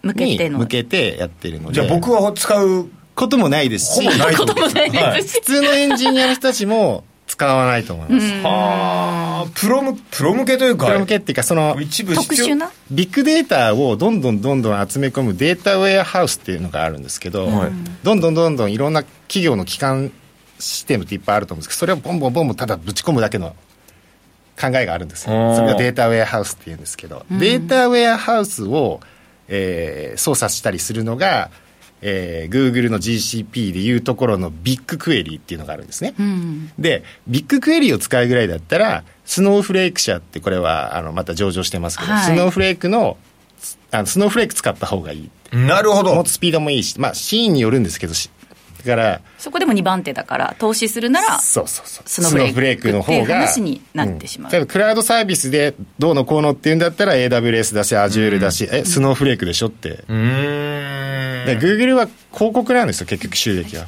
[0.01, 0.59] 向けにての。
[0.59, 1.75] 向けてやってるので。
[1.75, 4.05] じゃあ僕は使うこともないですし。
[4.05, 5.35] ほぼないこともないはいです。
[5.35, 8.27] し、 普通のエンジニアの人たちも使わないと思います。
[8.41, 12.71] はあプロむプロ向けというかプロ向けっていうか、その、一部特殊な？
[12.89, 17.71] ビッグデータをどんどんどんどん集め込むデータウェアハウスっていうのがあるんですけど、はい。
[18.03, 20.11] どんどんどんどんいろんな企業の基幹
[20.59, 23.55] システムっていっぱいあると思うんですけど、それをボンボンボンボンただぶち込むだけの
[24.59, 25.29] 考えがあるんです。
[25.29, 25.55] よ。
[25.55, 28.99] それがデータウェアハウスっていうんですけど、データウェアハウスを、
[29.47, 31.51] えー操作したりするのが、
[32.01, 36.13] えー Google の GCP でいうところのビッグクエリーっていうのがあるんですね。
[36.19, 43.17] うんで、ビッグクエリーを使うぐらいだったら、スノーフレーク社って、これはあのまた上場してますけど、はいスノーフレークの
[43.91, 45.29] あのスノーフレーク使った方がいい。
[45.51, 48.29] なるほどもっとスピードもいいし、まあ、シーンによるんですけど、し
[48.85, 52.09] だから、そこでも2番手だから投資するならそうそうそう。
[52.09, 53.35] スノーフレークの方が。
[53.35, 59.89] 話になってしまう例えばクラウドサービスでどうのこうのっていうんだったら AWS だし、Azure だし、え、スノーフレークでしょって。
[60.07, 63.85] うーんで Google は広告なんですよ、結局収益は。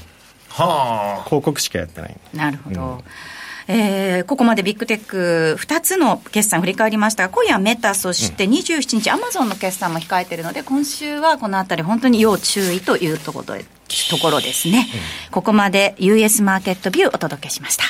[0.49, 2.15] は広告しかやってない。
[2.33, 3.03] なるほど、
[3.67, 13.65] えーここまでビッグテック2つの決算振り返りましたが今夜はメタそして27日アマゾンの決算も控えているので今週はこのあたり本当に要注意というところで
[14.09, 14.87] ところですね、
[15.31, 17.83] ここまで US マーケットビューお届けしました。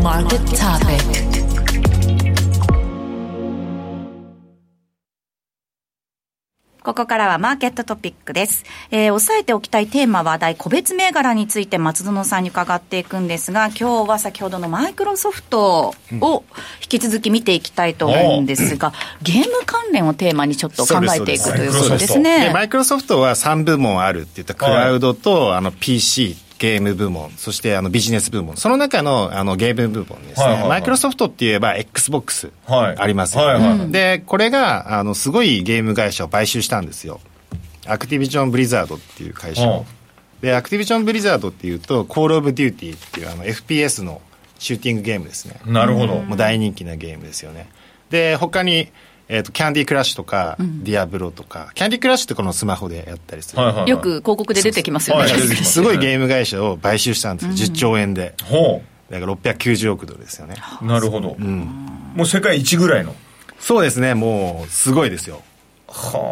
[0.00, 1.33] Market Topic.
[6.84, 8.62] ここからはマーケットトピックです。
[8.90, 16.44] えー、押さえておきたいテーマ話題、個別銘柄について松園さんに伺っていくんですが、今日は先ほどのマイクロソフトを
[16.82, 18.92] 引き続き見ていきたいと思うんですが、
[19.22, 22.50] ゲーム関連をテーマにちょっと考えていくということですでね。
[22.52, 30.68] マイクロソフトは3部門あるって言ったクラウドと、あの PC ゲーム部門そしてあのビジネス部門その中のあのゲーム部門ですね、はいはいはい。
[30.70, 32.96] マイクロソフトって言えば XBOX はい。
[32.96, 37.20] ありますよね、はいはいでこれがあのすごいゲーム会社を買収したんですよ。
[37.86, 39.82] アクティビジョン・ブリザードっていう会社。
[40.40, 44.22] でアクティビジョン・ブリザードっていうとコール・オブ・デューティーっていうあの FPS の
[44.58, 45.60] シューティングゲームですね。
[45.66, 46.14] なるほど。
[46.22, 47.68] もう大人気なゲームですよね。
[48.10, 48.88] で他に
[49.28, 53.90] えー、とキャンディークラッシュとか、ディアブロとかキャンディークラッシュってこのスマホでやったりする、はいはいはい。
[53.90, 55.28] よく広告で出てきますよね。
[55.28, 55.64] す。
[55.64, 58.34] すごいゲーム会社を買収したんですよ、10兆円で。
[58.44, 60.56] ほだから690億ドルですよね。
[60.82, 63.14] うなるほど、もう世界一ぐらいの。
[63.60, 64.14] そうですね。
[64.14, 65.42] もうすごいですよ。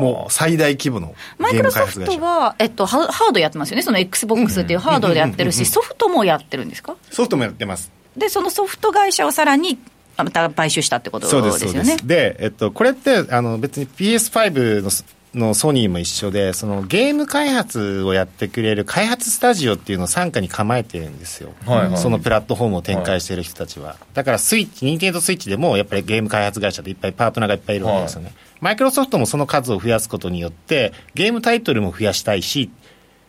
[0.01, 2.21] もう最大規模のマイゲークロソフム開発会社。
[2.21, 3.83] トは、えっと、ハハードやってますよね。
[3.83, 6.97] その XBOX っていうハードでやってるし、ソフトもやってるんですか？
[7.11, 7.93] ソフトもやってます。
[8.17, 11.47] で、そのソフト会社をさらに、あまた買収したってことでよね。
[11.47, 12.07] ですすそうです。
[12.07, 14.91] で、えっと、これってあの別に PS5 の
[15.35, 21.97] のソニーも一緒でそのゲーム開発をやってくれる開発スタジオっていうのを傘下に構えてるんですよ、はいはい。
[21.97, 32.71] そのプラットフォームを展開している人たちは、だからスイッチ任天堂スイッチでもやっぱりゲーム開発会社でいっぱいパートナーがいっぱいいるわけですよね、マイクロソフトもその数を増やすことによってゲームタイトルも増やしたいし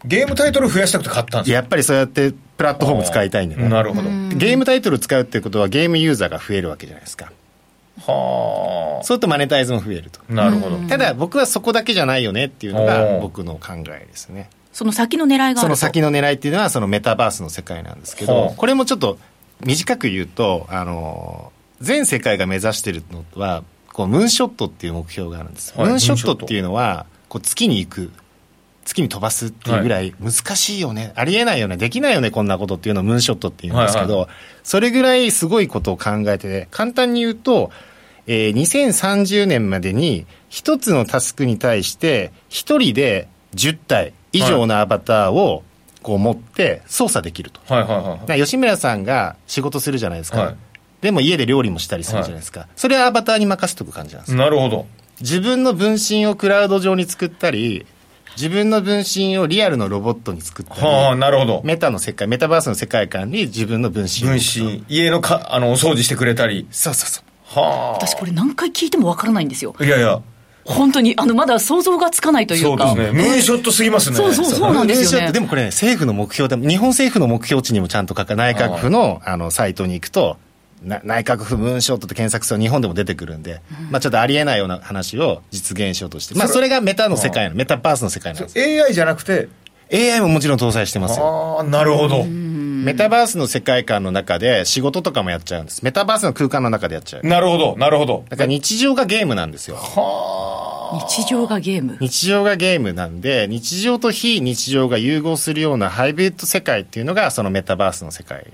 [0.05, 1.55] ゲームタイトル増やしたくて買ったんですよ。
[1.55, 3.69] やっぱりそうやってプラットフォーム使いたいんでね。
[3.69, 4.03] なるほど。
[4.03, 7.31] ゲームタイトル使うっていうことはゲームユーザーが増えるわけじゃないですか。
[7.97, 10.19] はそうするとマネタイズも増えると。
[10.29, 14.49] あなるほど、ただ僕はそこだけじゃないよねっていうのが僕の考えですね。
[14.71, 15.61] その先の狙いがあると。
[15.61, 19.19] その先の狙いっていうのはそのメタバースの世界なんですけどこれもちょっと
[19.61, 23.63] 短く言うとあの全世界が目指してるのは
[23.93, 25.87] こうムーンショットっていう目標があるんです、はい。
[25.87, 28.11] ムーンショットっていうのはこう月に行く
[28.85, 31.77] 月に飛ばすっていうぐらい難しいよね、ありえないよね。
[31.77, 34.27] できないよねこんなことっていうのをムーンショットっていうんですけど、はい
[34.63, 37.71] それぐらいすごいことを考えてて簡単に言うと、
[38.27, 45.63] えー2030年までに一つのタスクに対して一人で10体以上のアバターを
[46.01, 47.59] こう持って操作できると。
[47.67, 50.55] はいはいはい吉村さんが仕事するじゃないですか、はい。
[51.01, 54.37] でも家で料理もしたりするじゃないですか、それはアバターに任せとく感じなんですよ。
[54.37, 54.85] なるほど。
[55.19, 57.85] 自分の分身をクラウド上に作ったり
[58.35, 61.61] 自分の分身をリアルのロボットに作ったり、はあなるほど。
[61.63, 64.83] メタの世界メタバースの世界観に自分の分身を分身。
[64.87, 66.67] 家のかあのお掃除してくれたり。
[66.71, 67.23] そうそうそう。
[67.59, 69.75] は私これ何回聞いてもわからないんですよ。
[69.79, 70.21] あいやいや。
[70.65, 72.87] 本当に、あの、まだ想像がつかないというか。
[72.87, 73.21] そうですね。
[73.21, 74.15] ムーンショットすぎますね。
[74.15, 75.31] そうそうそうなんですよね。
[75.31, 80.37] でもこれ、ね、政府の目標で、日本政府の目標値にもちゃんと書か、内閣府の、あの、サイトに行くと、
[80.83, 88.59] 内閣府ムーンショットって検索すると日本でも出てくるんで、うん、まあちょっとありえないような話を実現しようとして、まあそれがメタの世界の、メタバースの世界なんです。
[88.59, 89.49] AI じゃなくて
[89.91, 91.57] ？AI ももちろん搭載してますよ。
[91.57, 92.23] ああ、なるほど。
[92.23, 95.83] メタバースの世界観の中で仕事とかもやっちゃうんです。
[95.85, 97.25] メタバースの空間の中でやっちゃう。
[97.25, 98.25] なるほど、なるほど。
[98.29, 99.77] だから日常がゲームなんですよ。
[99.77, 100.73] はあ。
[101.07, 108.45] 日常がゲーム日常がゲームなんで、日常と非日常が融合するようなハイブリッド世界っていうのがそのメタバースの世界。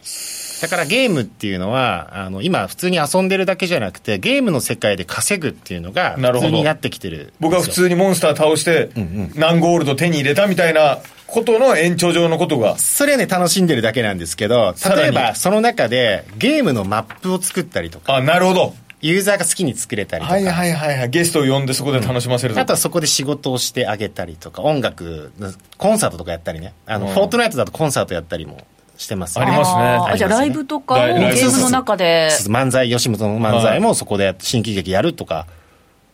[0.61, 8.89] だからゲームっていうのは、あの、今普通に遊んでるだけじゃなくて、ゲームの世界で稼ぐっていうのが普通になってきてる僕は普通にモンスター倒して、
[9.35, 12.77] 何ゴールド手に入れたみたいなことの延長上のことが。
[12.77, 18.15] それはね、楽しんでるだけなんですけど、例えばその中でゲームのマップを作ったりとか。
[18.15, 18.73] あ、なるほど。
[19.01, 20.33] ユーザーが好きに作れたりとか。
[20.33, 21.09] はいはいはいはい。
[21.09, 25.31] ゲストを呼んでそこで楽しませるとん、あとはそこで仕事をしてあげたりとか、音楽、
[25.77, 26.73] コンサートとかやったりね。
[26.85, 28.65] あの、うん、フォートナイトだとコンサートやったりも
[28.99, 29.75] してます、ね、あります
[30.11, 30.17] ね。
[30.17, 32.29] じゃあライブとかをゲームの中で。
[32.47, 35.47] 漫才、吉本の漫才もそこで新喜劇やるとか。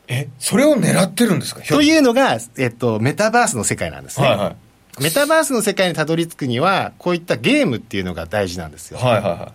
[0.08, 1.62] え、それを狙ってるんですか？
[1.62, 4.28] というのが、えっと、メタバースの世界なんですね。
[4.28, 4.56] はいは
[5.00, 9.00] い、メタバースの世界にたどり着くには、こういったゲームっていうのが大事なんですよ。
[9.00, 9.52] はいはいはい。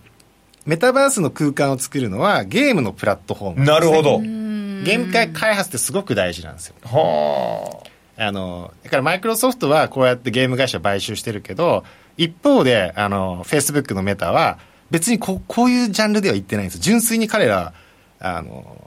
[0.65, 4.19] メタバースの空間を作るのはゲームのプラットフォーム、ね、なるほど。
[4.19, 6.75] ゲーム開発ってすごく大事なんですよ。
[6.83, 7.90] はあ。
[8.21, 11.83] あの、だからマイクロソフトはこうやってゲーム会社買収してるけど、
[12.17, 14.59] 一方で、あの、フェイスブックのメタは、
[14.91, 16.79] 別にここういうジャンルでは言ってないんです。
[16.79, 17.73] 純粋に彼ら、
[18.19, 18.80] あの、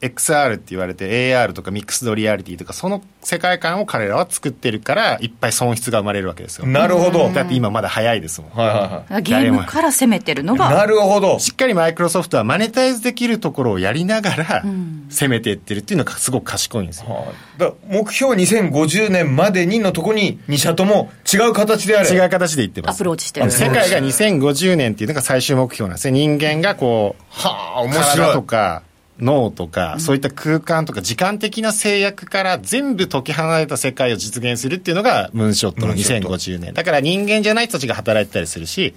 [0.00, 6.66] XR って言われて AR とかミックスドリアリティとかその世界観を彼らは作ってるからいっぱい損失が生まれるわけですよ。
[6.66, 7.28] なるほど。
[7.30, 10.70] だって今まだ早いですもん、はいはいはい、ゲームから攻めてるのが。
[10.70, 11.38] なるほど。
[11.38, 14.64] しっかりマイクロソフトはマネタイズできるところをやりながら
[15.10, 17.26] 攻めていってるっていうのがすごく賢いんですよ、はい、
[17.58, 22.96] だ目標2050年までにのとこに2社とも違う形である違う形で言ってます。
[22.96, 23.50] アプローチしてる。
[23.50, 26.12] 世界が2050年っていうのが最終目標なんですね。
[26.12, 28.32] 人間がこうはあ面白い。
[28.32, 28.82] とか
[29.20, 36.74] 脳とか、そういった空間とか時間的な制約から全部解き放たれた世界を実現するっていうのがムーンショットの2050年。
[36.74, 38.94] だから人間じゃない人たちが働いてたりするし、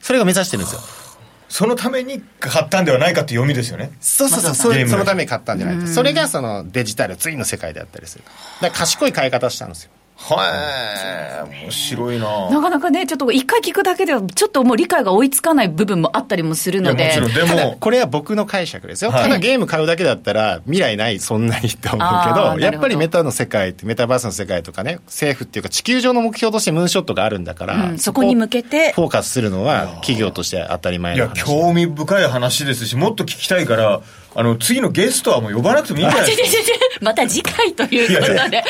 [0.00, 0.80] それが目指してるんですよ。
[1.48, 3.90] そのために買ったんではないかって読みですよね。
[4.00, 5.86] そうそうそう、そそのために買ったんじゃないか。
[5.86, 8.24] それがそのデジタル、次の世界であったりする。
[8.60, 9.90] だから賢い買い方したんですよ。
[10.20, 17.04] はい、面白いななかなかね、ちょっと一回聞くだけでは、ちょっともう理解が追いつかない部分もあったりもするので。
[17.04, 17.76] もちろん、でも。
[17.78, 19.12] これは僕の解釈ですよ。
[19.12, 28.92] はい、ただゲーム買うだけだったら、未来ない、そんなにって思うけど、どやっぱりメタの世界って、メタバースの世界とかね、政府っていうか地球上の目標としてムーンショットがあるんだから、うん、そこに向けて。
[28.94, 34.00] フォーカスするのは企業として当たり前いや、興味深い話ですし、もっと聞きたいから、
[34.34, 36.78] あの、次のゲストはもう呼ばなくてもいいんじゃないですか？
[37.00, 38.62] また次回ということで。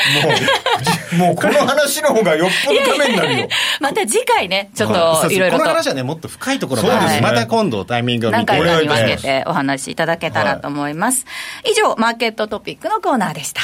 [1.17, 3.49] もう、もうこの話の方がよっぽどためになるよ。
[3.79, 5.63] また次回ね、ちょっといろいろと。
[5.63, 8.45] この話はね、もっと深いところがある、ね、また今度タイミングを見て。
[8.45, 11.25] 何回かに分けてお話しいただけたらと思います。
[11.69, 13.61] 以上、マーケットトピックのコーナーでした。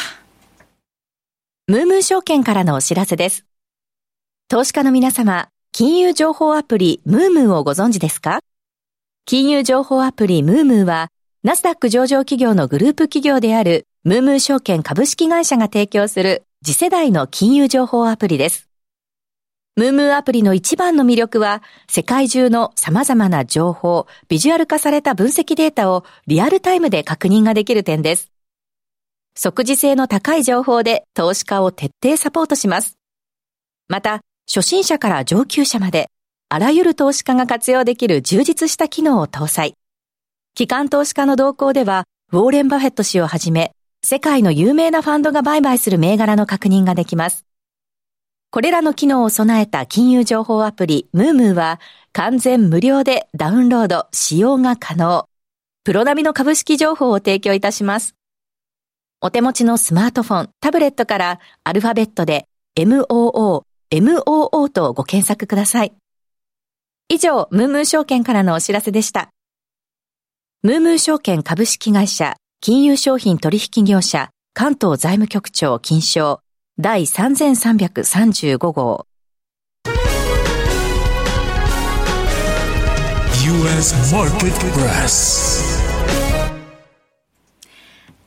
[1.67, 3.45] ムームー証券からのお知らせです。
[4.47, 8.39] 投資家の皆様、金融情報アプリムームーをご存知ですか？
[9.25, 11.09] 金融情報アプリムームーは、
[11.45, 18.67] ナスダック上場企業のグループ企業であるムームー証券株式会社が提供する次世代の金融情報アプリです。
[19.75, 28.31] ムームーアプリの一番の魅力は、世界中の様々な情報、ビジュアル化された分析データをリアルタイムで確認ができる点です。
[29.35, 32.97] 即時性の高い情報で投資家を徹底サポートします。
[33.87, 36.09] また、初心者から上級者まで、
[36.49, 39.75] あらゆる投資家が活用できる充実した機能を搭載。
[40.55, 43.73] 機関投資家の動向では、ウォーレン・バフェット氏をはじめ、
[44.05, 47.45] 世界の有名なファンドが売買する銘柄の確認ができます。
[48.51, 51.81] これらの機能を備えた金融情報アプリ、ムームーは、
[52.13, 55.27] 完全無料でダウンロード、使用が可能。
[55.83, 58.15] プロ並みの株式情報を提供いたします。
[59.19, 65.91] お手持ちのスマートフォン、タブレットからアルファベットで MOO、MOO とご検索ください。
[67.09, 69.34] 以上、ムームー証券からのお知らせでした。
[70.65, 76.39] ムームー証券株式会社、金融商品取引業者、関東財務局長金賞、
[76.79, 79.05] 第3335号。
[83.43, 85.85] US Market Press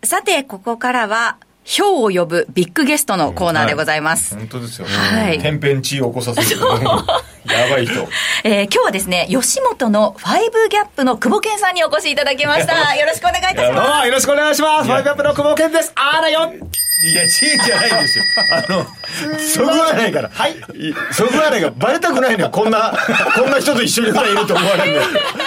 [0.05, 4.35] さて、ここからは、票を呼ぶビッグゲストのコーナーでございます。
[4.35, 4.87] はい、本当ですよ。
[4.89, 5.39] はい。
[5.39, 6.61] 天変地異を起こさせる。
[6.65, 8.09] やばい人。
[8.45, 12.95] えー、今日はですね、吉本のファイブギャップの久保健さんにお越しいただきました。
[12.97, 14.07] よろしくお願いいたしどうもます。
[14.07, 14.85] よろしくお願いします。
[14.87, 15.93] ファイブアップの久保健です。
[15.95, 16.53] あらよ。
[17.01, 18.25] いや、チーじゃないんですよ。
[18.51, 18.87] あの、
[19.39, 20.29] そぐわないから。
[20.31, 20.57] はい。
[21.13, 22.51] そぐわないから、バレたくないのよ。
[22.51, 22.93] こんな、
[23.37, 25.03] こんな人と一緒にいると思われるのよ。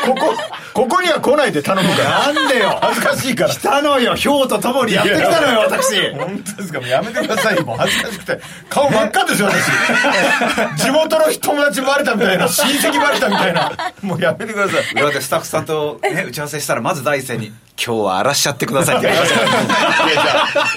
[0.05, 0.33] ここ、
[0.73, 2.33] ここには来ないで頼むから。
[2.33, 2.79] なんでよ。
[2.81, 3.49] 恥ずかしいから。
[3.49, 4.15] 来たのよ。
[4.15, 6.11] ひょうとともにやってきたのよ、私。
[6.13, 7.65] 本当ですかもうやめてくださいよ。
[7.65, 8.39] もう恥ずかしくて。
[8.69, 10.81] 顔真っ赤ですよ、私。
[10.83, 13.71] 地元の友達バレたみたいな、親戚バレたみたいな。
[14.01, 15.01] もうやめてください。
[15.01, 19.09] 裏でスタッフさんとね、打ち合わせしたら、まず第一声に、今日は荒らしちゃってくださいって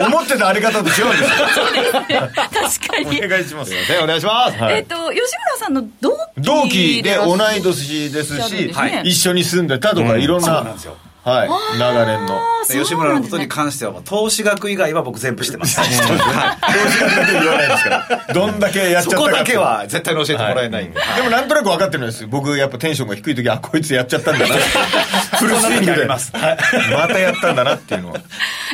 [0.04, 2.28] 思ってたあり方と違うんですよ。
[2.50, 3.24] 確かに。
[3.24, 3.72] お願いします。
[4.02, 4.56] お願いします。
[4.70, 12.38] えっ、と、吉村さんの同期同期で同いい年ですし、はい一緒に住んでたとか、いろんな、そうなんですよはい、長年の。
[12.66, 15.80] 吉村のことに関しては、投資額以外は僕全部してます。
[15.80, 15.88] はい。
[15.90, 18.24] 投資額だけ言わないですから。
[18.34, 19.16] どんだけやっちゃったか。
[19.16, 21.00] そこだけは絶対に教えてもらえないんで。
[21.16, 24.54] でもなんとなく分かってるんです僕やっぱテンションが低い時あこいつやっちゃったんだな。
[25.38, 26.04] フルスイングで。
[26.06, 26.58] ますはい。
[26.92, 28.16] またやったんだなっていうのは。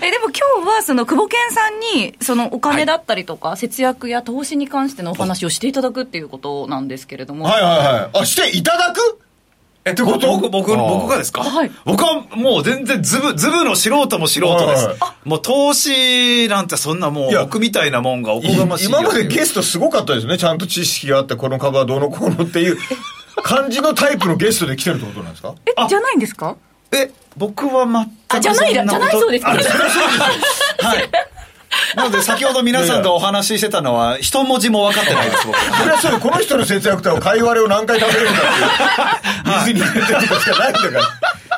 [0.03, 8.23] えでも今日はその久保健さんにそのお金だったりとか節約や投資に関してのお話をしていただくっていうことなんですけれども、はいはいはい。
[8.23, 9.21] あしていただく？
[9.85, 10.27] え、ってこと？
[10.29, 11.43] 僕、僕、僕がですか？
[11.43, 11.71] はい。
[11.87, 14.87] 僕はもう全然ズブ、ズブの素人も素人です。
[14.89, 15.29] はい。
[15.29, 18.89] もう投資なんてそんなもう僕みたいなもんがおこがましい。
[18.89, 20.37] 今までゲストすごかったですね。
[20.37, 22.77] ちゃんと知識があってこの株はどうのこうのっていう
[23.43, 25.55] 感じのタイプのゲストで来てるってことなんですか？
[25.67, 26.57] えじゃないんですか？
[26.93, 29.99] え、僕は全くあじゃないじゃないそうですあそりゃそうです。
[29.99, 30.05] よ
[30.89, 31.11] はい。
[31.97, 35.59] なので先ほど皆さんとお話ししてたのは一文字も分かってないです、僕。
[35.59, 39.75] それはそうよこの人の節約とは貝割れを何回食べれるかっていう。
[39.75, 41.03] 水に入れてるとかしかないんだから。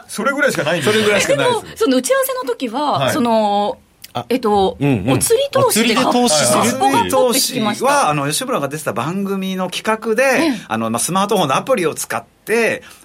[0.09, 1.65] それぐらいしかないんですそれぐらいしかでないです。
[1.65, 3.13] もその打ち合わせの時は、はい。
[3.13, 3.79] その
[4.29, 5.11] えっと、うんうん。
[5.13, 6.61] お釣り投資で投資する。
[6.61, 7.87] 発砲がポって聞きました。
[7.87, 12.32] は、あの、吉村が出てた番組の企画で、あの、まあ、スマートフォンのアプリを使って、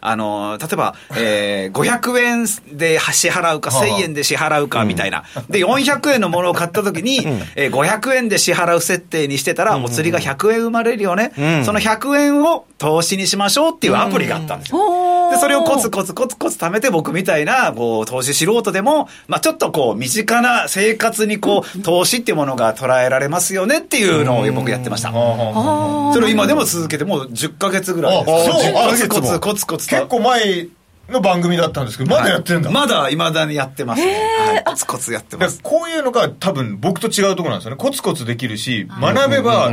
[0.01, 5.23] あの、例えば、えー、500円で支払うか、はあ1000円で支払うか、みたいな。
[5.49, 7.19] で、400円のものを買った時に、
[7.55, 11.27] えー、500円で支払う設定にしてたら、お釣りが100円生まれるよね。
[11.27, 15.26] んその100円を投資にしましょうっていうアプリがあったんですよ。
[15.31, 25.11] で、それをコツコツコツコツ貯めて僕みたいな、こう、投資素人でも、まあちょっとこう、身近な生活にこう、投資っていうものが捉えられますよねっていうのを僕やってました。
[25.11, 29.07] それを今でも続けてもう10ヶ月ぐらいです。
[29.07, 29.95] コツコツコツコツと。
[29.95, 30.67] 結構前
[31.09, 34.11] の番組だったんですけどまだやってんだ、まだ未だにやってますね。
[34.39, 34.63] はい。
[34.63, 35.59] コツコツやってます。
[35.63, 37.77] こういうのが多分僕と違うところなんですよね。
[37.77, 39.71] コツコツできるし学べば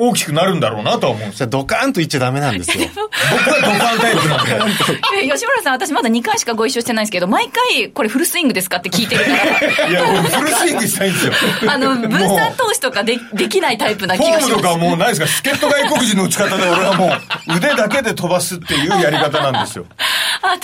[0.00, 2.86] 大きくなるんだろうなとは思うんですドカーンと言っちゃダメなんですよ。
[2.94, 4.54] 僕はドカンタイプなんで。
[5.24, 9.88] え吉村さん私まだ2回しかご一緒してないんですけど毎回これフルスイングですかって聞いてるから。
[9.90, 11.32] いやもうフルスイングしたいんですよ。
[11.66, 17.06] あの分散投資とかでできないタイプなフォームと気がしますかもうないですか助っ人外国人の打ち方で俺はも
[17.48, 19.86] う腕だけで飛ばすっていうやり方なんですよ
[20.40, 20.60] 当たる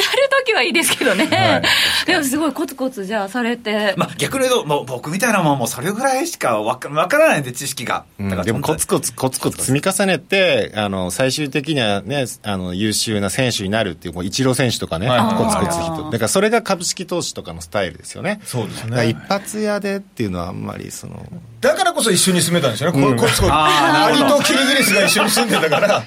[0.47, 1.63] 時はいいですけどね、
[2.07, 8.05] でもすごいコツコツじゃあされて、まあ逆に言うと、もう僕みたいなもんもうそれぐらいしかわかわからないんで、知識が。
[8.19, 15.35] だからでもコツコツコツコツ積み重ねて、あの、最終的にはね、あの、優秀な選手になるっていう、もう一郎選手とかね、はい。
[15.37, 16.11] コツコツヒット。
[16.11, 18.41] だからそれが株式投資とかのスタイルですよね。
[18.45, 19.09] そうですね。
[19.09, 21.25] 一発屋でっていうのはあんまりその、
[21.61, 23.53] だからこそ一緒に住めたんですよね、こコツコツ。
[23.53, 26.03] アリとキリギリスが一緒に住んでたから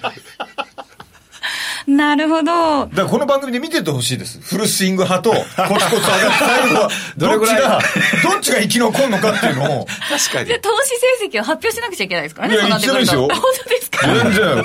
[1.88, 2.52] なるほど。
[2.94, 4.40] らこの番組で見ててほしいです。
[4.42, 5.38] フルスイング派とコ
[5.80, 7.80] ツコツ上がって最後は どっちが
[8.24, 9.86] どっちが生き残るのかっていうのを。
[10.10, 10.48] 確かに。
[10.48, 10.60] じゃあ。
[10.60, 10.90] 投資
[11.22, 14.06] 成績を発表しなくちゃいけないですからねいや言ってない本当ですか？
[14.06, 14.64] 全然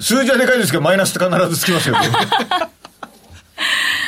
[0.00, 1.96] 数字はでかいですけどマイナスって必ずつきますよ。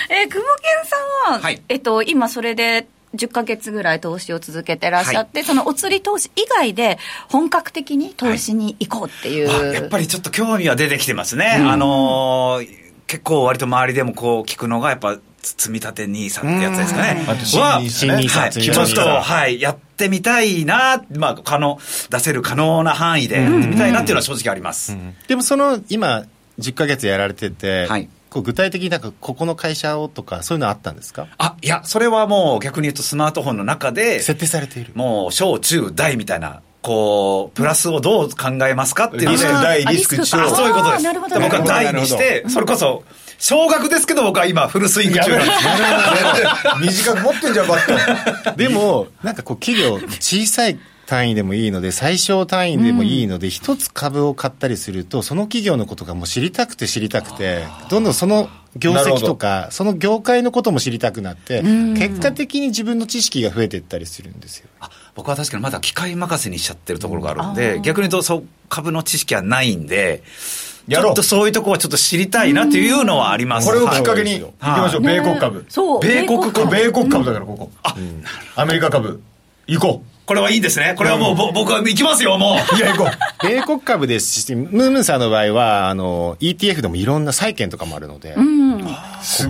[0.08, 0.96] えー久保健さ
[1.30, 1.62] んは、はい。
[1.70, 6.98] えっと、今それで10ヶ月ぐらい投資を続けてらっしゃって、そのお釣り投資以外で
[7.28, 11.56] 本格的に投資に行こうっていう、あやっぱりちょっと興味は出てきてますね。
[11.58, 17.24] あのー結構割と周りでもこう聞くのがやっぱ積み立て NISA ってやつですかね。
[17.26, 17.36] は
[17.84, 21.78] 新ね NISA はい、積み立てちょっと、はい、やってみたいな、まあ、可能、
[22.10, 24.96] 出せる可能な範囲でやってみたいなっていうのは正直あります。
[25.28, 26.24] でもその今
[26.58, 31.26] 10ヶ月やられてて、はいこう具体的になんかここの会社をとかそういうのあったんですか？
[31.38, 34.92] あ、いや、それはもう逆に言うとスマートフォンの中で、設定されている。
[34.94, 41.02] もう小中大みたいな、こう、プラスをどう考えますかっていうリスク大あリスク中そういうことです。
[41.04, 41.34] なるほど。
[41.36, 43.04] で僕は大にして、それこそ、
[43.38, 45.52] 少額ですけど僕は今フルスイング中なんで
[46.80, 47.04] す。
[47.04, 48.56] 短く持ってんじゃんバット。
[48.56, 64.68] でも、なんかこう企業、小さい単位でもいいので、最小単位でもいいので、一つ株を買ったりすると、その企業のことがもう知りたくて知りたくて、どんどんその業績とか、その業界のことも知りたくなって、結果的に自分の知識が増えていったりするんですよ。
[65.14, 70.22] 僕は確かにまだ機械任せにしちゃってるところがあるんで、逆に言うとそう株の知識はないんで、
[70.90, 73.66] ちょっとそういうところはちょっと知りたいなっていうのはあります。
[73.66, 75.64] これをきっかけに行きましょう、米国株。
[75.68, 76.00] そう。
[76.00, 77.70] 米国株、米国株だから、ここ。
[77.82, 77.96] あ、
[78.56, 79.22] アメリカ株。
[79.66, 80.15] 行こう。
[80.26, 80.94] これはいいんですね。
[80.98, 82.76] これはもう、うん、僕は行きますよ、もう。
[82.76, 83.46] いや、行こう。
[83.46, 88.90] 米国株ですし、ムームーさんの場合は、あの、ETF でもいろんな債券とかもあるので、うん、国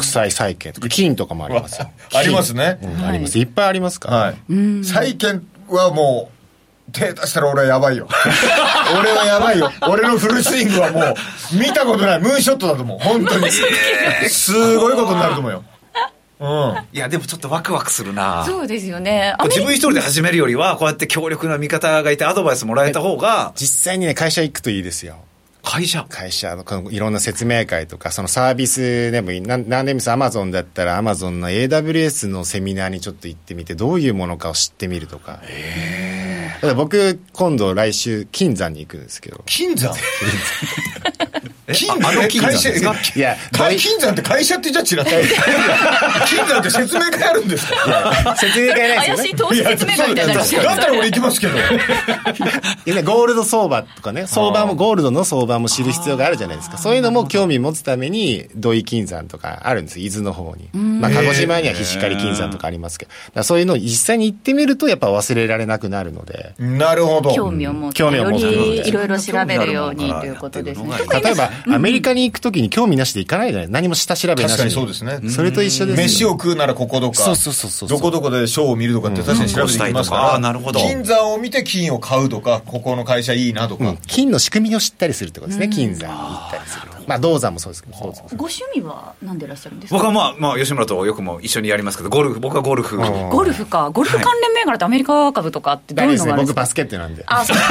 [0.04, 1.90] 際債券とか、金とかもありますよ。
[2.14, 3.38] ありますね、うん、あります。
[3.38, 4.16] いっぱいありますから。
[4.18, 4.84] はい。
[4.84, 8.06] 債券はもう、手出したら俺はやばいよ。
[9.00, 9.72] 俺はやばいよ。
[9.88, 11.14] 俺のフルスイングはもう、
[11.52, 12.20] 見たことない。
[12.20, 12.98] ムーンショットだと思う。
[12.98, 13.50] 本当に。
[14.28, 15.64] すごいことになると思うよ。
[16.39, 16.49] うん、
[16.93, 18.45] いやでもちょっとワクワクするな。
[18.45, 19.34] そうですよね。
[19.45, 25.16] 自分一人で始めるよりはこうやって強力な味方がいてアドバイスもらえた方が実際にね会社行くといいですよ。
[25.62, 26.07] 会社。
[26.09, 29.41] 会社のいろんな説明会とかそのサービスでもいい。
[29.41, 35.41] 何でもいいアマゾンだったらアマゾンの AWS のセミナーにちょっと行ってみてどういうものかを知ってみるとか。
[35.43, 39.43] へえ僕今度来週金山に行くんですけど。
[39.47, 39.95] 金山
[41.72, 42.94] 金山あの金山ですか？
[43.16, 45.10] いや、金山って会社ってじゃ違った
[46.26, 48.36] 金山って説明会あるんですか？
[48.38, 49.16] 説明会ないですよ、ね。
[49.16, 50.34] 怪しい投資説明会みたいな。
[50.34, 51.54] だったら俺行きますけど。
[51.56, 56.78] ゴールド相場とかね、相場も、ゴールドの相場も知る必要があるじゃないですか。
[56.78, 60.68] そういうのも興味持つために、土井金山とかあるんです伊豆の方に。
[61.00, 63.42] まあ、鹿児島には菱刈金山とかありますけど。
[63.42, 66.52] そういうのを実際に行ってみると、やっぱ忘れられなくなるので。
[66.58, 67.34] なるほど。
[67.34, 70.90] 興味を持って、よりいろいろ調べるようにということですね。
[71.22, 75.20] 例えば、アメリカに行くときに興味なしで行かないじゃない何も下調べなし確かにそうですね。
[75.30, 77.22] それと一緒です、飯を食うならこことか。
[77.22, 77.88] そうそうそうそう。
[77.88, 80.34] どこどこでショーを見るとかって確かに調べていきますから。
[80.34, 80.80] あなるほど。
[80.80, 83.94] 金山を見て金を買うとか、ここの会社いいなとか。
[84.07, 85.68] 金の仕組みを知ったりするってことですね。
[85.68, 86.95] 金山に行ったりする。
[87.07, 87.96] まあ、銅山もそうですけど。
[87.98, 88.07] ご
[88.46, 89.96] 趣味は何でいらっしゃるんですか？
[89.98, 92.96] 僕はまあ、まあ、吉村とよくも一緒にやりますけど、ゴルフ、僕はゴルフ。
[92.96, 93.90] ゴルフか。
[93.90, 97.22] ゴルフ関連銘柄ってアメリカ株とかってどういうのがあるんですか、僕バスケットなんで。
[97.26, 97.57] あ、そう。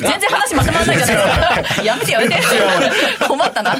[0.00, 1.22] 全然話まとまらないじゃな
[1.60, 1.82] いですか。
[1.82, 2.36] やめてやめて。
[3.28, 3.72] 困ったな。
[3.72, 3.78] あ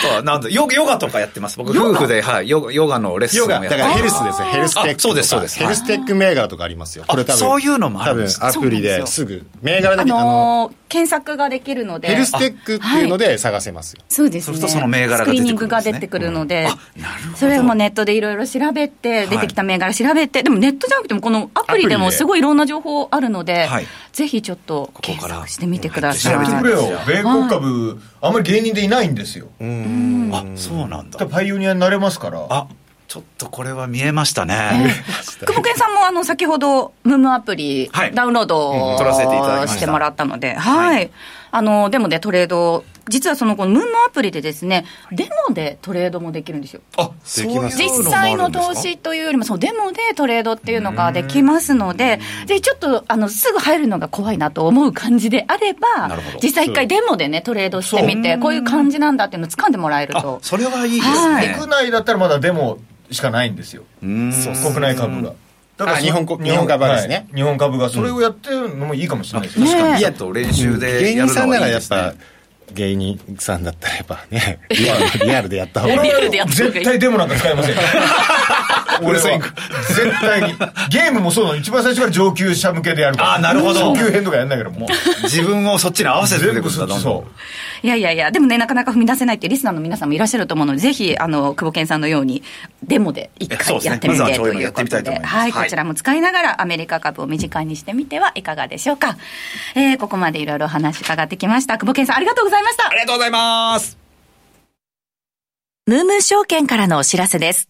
[0.00, 1.58] とは、なんだ、ヨガとかやってます。
[1.58, 4.48] 僕、夫婦で、はい、ヨガヨガのレッスンをやってだからヘルスですね。
[4.52, 5.00] ヘルステック。
[5.00, 5.58] そうです、そうです。
[5.58, 7.04] ヘルステック銘柄とかありますよ。
[7.06, 7.38] これ多分。
[7.38, 12.08] そういうのもあるんです多分、アプリですぐ、銘柄だけ、あの検索ができるので。
[12.08, 14.02] ヘルステックっていうので探せますよ。
[14.08, 14.52] そうですね。
[14.52, 16.68] そうするとその銘柄が出てくる、スクリーニングが出てくるので、
[17.36, 23.68] それもネットでいろいろ調べて、出てきた銘柄調べて、でもネットじゃなくても、このアプリでもすごいいろんな情報あるので、
[24.12, 26.34] ぜひちょっと検索してみてください。
[26.34, 26.98] 調べてくれよ。
[27.06, 29.48] 米国株、あんまり芸人でいないんですよ。
[30.32, 31.26] あ、そうなんだ。
[31.26, 32.46] パイオニアになれますから。
[32.48, 32.66] あ
[33.08, 34.90] ちょっとこれは見えましたね。
[35.40, 41.10] 久保健さんもあの先ほど、ムームアプリ、ダウンロード、取らせていただきしてもらったので、はい。
[41.52, 46.80] あの、でもね、トレード、実はそのこのムームアプリでですね、デモでトレードもできるんですよ。
[46.96, 60.38] あ、できます実際の投資というよりも、そのデモでトレードっていうのができますので、ぜひちょっと、あの、すぐ入るのが怖いなと思う感じであれば、実際一回デモでね、トレードしてみて、こういう感じなんだっていうのを掴んでもらえると。
[60.40, 61.54] それはいいですね。
[61.58, 62.78] 国内だったらまだデモ
[63.10, 63.82] しかないんですよ。
[64.00, 65.34] 国内株が。
[65.86, 69.66] だから日本日本株ですね、日本株がそれをやってるのもいいかもしれないですね。
[69.66, 70.00] 確かに。
[70.00, 72.14] いやと練習で芸人さんならやっぱ、
[72.74, 76.02] 芸人さんだったらやっぱね、 リアルリアルでやった方がいい。
[76.02, 76.72] リアルでやった方がいい。
[76.72, 77.74] 絶対デモなんか使えません。
[79.02, 80.54] 俺は絶対に。
[80.90, 81.56] ゲームもそうなの。
[81.56, 83.34] 一番最初から上級者向けでやるから。
[83.34, 83.92] あ、なるほど。
[83.92, 84.86] 上級編とかやんないけども。
[85.24, 87.86] 自分をそっちに合わせてくるんだ、そう。
[87.86, 92.42] いやいやいや、でもね、なかなか踏み出せないってリスナーの皆さんもいらっしゃると思うので、ぜひ、あの、久保健さんのように、
[92.84, 99.16] デモで一回やってみて、ということで、はい、こちらも使いながら、アメリカ株を身近にしてみてはいかがでしょうか。
[99.74, 101.76] えー、ここまでいろいろ話伺ってきました。
[101.78, 102.61] 久保健さん、ありがとうございました。
[102.92, 103.98] ありがとうございます。
[105.86, 107.68] ムームー証券からのお知らせです。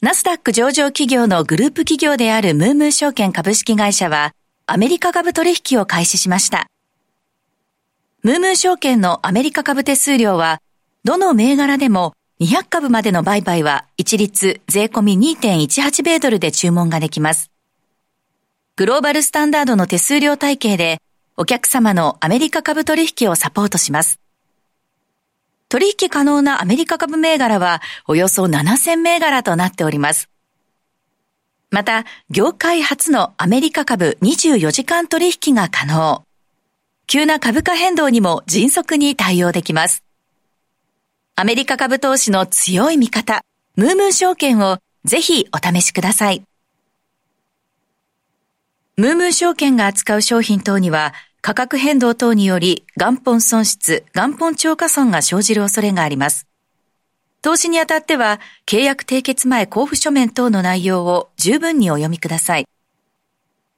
[0.00, 4.32] ナスダック上場企業のグループ企業であるムームー証券株式会社は、
[4.66, 6.68] アメリカ株取引を開始しました。
[8.22, 10.60] ムームー証券のアメリカ株手数料は、
[11.04, 17.50] どの銘柄でも200株までの売買は一律税込み2.18米ドルで注文ができます。
[18.76, 21.00] グローバルスタンダードの手数料体系で
[21.40, 24.18] お客様のアメリカ株取引をサポートします。
[25.68, 30.28] 取引可能なアメリカ株銘柄はおよそ7000銘柄となっております。
[31.70, 36.24] また、業界初のアメリカ株24時間取引が可能。
[37.06, 40.02] 急な株価変動にも迅速に対応できます。
[41.36, 43.42] アメリカ株投資の強い味方、
[43.76, 46.42] ムームー証券をぜひお試しください。
[48.96, 56.46] ムームー証券が扱う商品等には価格変動等により元本損失、元本超過損が生じる恐れがあります。
[57.40, 62.66] 投資にあたっては契約締結前交付書面等の内容を十分にお読みください。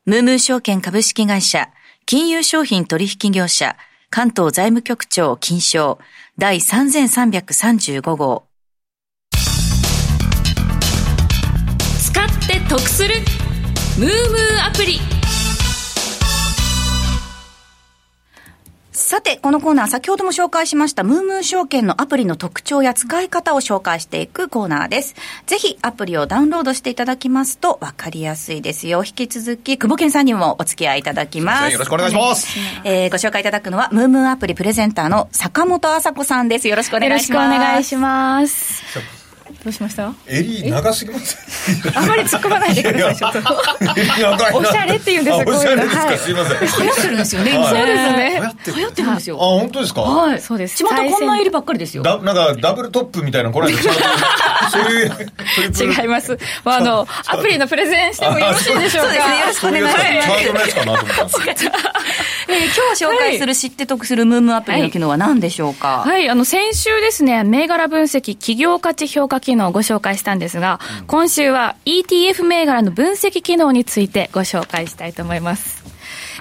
[0.07, 1.69] ムームー証券株式会社、
[2.07, 3.77] 金融商品取引業者、
[4.09, 5.99] 関東財務局長金賞
[6.39, 8.47] 第3335号。
[12.03, 13.15] 使って得する
[13.99, 15.20] ムームーアプリ
[19.11, 25.17] さて、このコーナー、先ほども紹介しました、ムームー証券のアプリの特徴や使い方を紹介していくコーナーです。
[25.47, 29.03] ぜひ、アプリをダウンロードしていただきますと、わかりやすいですよ。
[29.05, 31.73] 引き続き、久保健さんにもお付き合いいただきます。
[31.73, 32.57] よろしくお願いします。
[32.85, 36.69] えー、ご紹介いただくのは、ムームーアプリプレゼンターの坂本麻子さんです。
[36.69, 37.51] よろしくお願いします。
[37.51, 39.20] よろしくお願いします。
[39.63, 40.13] どうしました？
[40.27, 43.43] 襟長すぎませんあまり突っ込まないでください、ちょっ
[44.53, 44.59] と。
[44.59, 46.61] おしゃれっていうんですおしゃれですか、すいません。
[46.61, 48.41] 流行ってるんですよね、今そうですね。
[48.41, 49.37] 流行ってるんですよ。
[49.37, 50.01] あ、本当ですか？
[50.01, 50.41] はい。
[50.41, 50.77] そうです。
[50.77, 52.03] ちまたこんな襟ばっかりですよ。
[52.03, 53.75] なんか、ダブルトップみたいなこない
[54.71, 55.11] そういう、
[56.01, 56.39] 違います。
[56.65, 59.15] あの、アプリのプレゼンしてもよろしいでしょうか？
[59.15, 60.01] よろしくお願いします。
[60.01, 61.41] チャートのやつかなと思った
[62.53, 66.03] え今日紹介する知って得するムームアプリの機能は何でしょうか？
[66.05, 75.81] はい、あの、先週ですね、銘柄分析企業価値評価機能をご紹介したんですが、うん、今週は ETF 銘柄の分析機能についてご紹介したいと思います。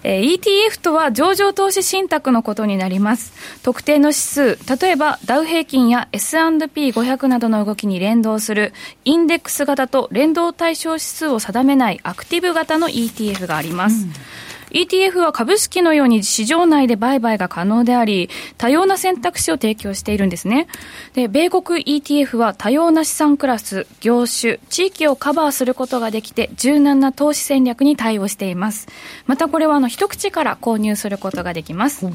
[0.03, 3.33] えー、ETF とは上場投資信託のことになります。
[3.63, 8.73] 特定の指数、例えばダウ平均や S&P500 などの動きに連動する
[9.05, 14.05] インデックス型と連動対象指数を定めないアクティブ型の ETF があります。
[14.05, 14.13] うん
[14.71, 20.67] ETF は株式のように市場内で売買が可能であり、多様な選択肢を提供しているんですね。
[21.13, 28.87] で、米国 ETF は多様な資産クラス、業種、地域をカバーすることができて、柔軟な投資戦略に対応しています。
[29.25, 32.05] またこれはあの一口から購入することができます。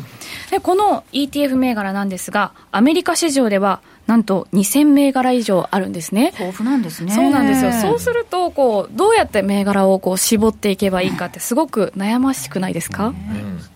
[0.51, 6.33] で、この ETF 銘柄なんですが、アメリカ市場ではなんと2000銘柄以上あるんですね。
[6.39, 7.13] 豊富なんですね。
[7.13, 7.73] そうなんですよ。
[7.73, 13.15] そうすると、こう、どうやって銘柄をこう絞っていけばいいかってすごく悩ましくないですか、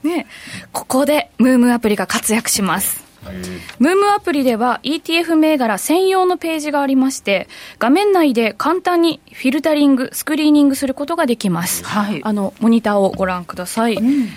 [0.03, 0.27] ね、
[0.73, 3.09] ここでムームアプリが活躍します。
[3.79, 7.49] ムームアプリでは ETF 銘柄専用のページがありまして、
[7.79, 11.85] 画面内で簡単にフィルタリング、スクリーニングすることができます。
[11.85, 13.95] はい、あの、モニターをご覧ください。
[13.95, 14.29] うん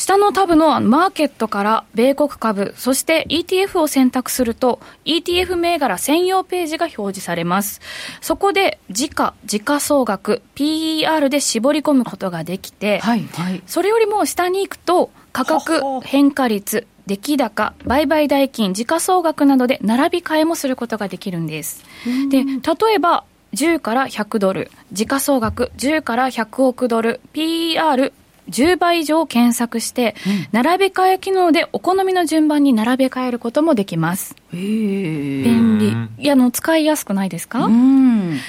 [0.00, 7.82] 下のタブのマーケットから米国株、そして ETF を選択すると、ETF 銘柄専用ページが表示されます。
[8.22, 21.84] そこで、時価、時価総額、PER で絞り込むことができて、はいはい、それよりも下に行くと、価格、変化率、出来高、売買代金、時価総額などで並び替えもすることができるんです。
[22.30, 28.14] で、例えば、10から100ドル、時価総額10から100億ドル、PER
[28.48, 30.14] 10倍以上検索して、
[30.52, 34.36] 並べ替え機能でお好みの順番に並べ替えることもできます。
[34.52, 36.24] 便利。
[36.24, 37.68] いや、の、使いやすくないですか？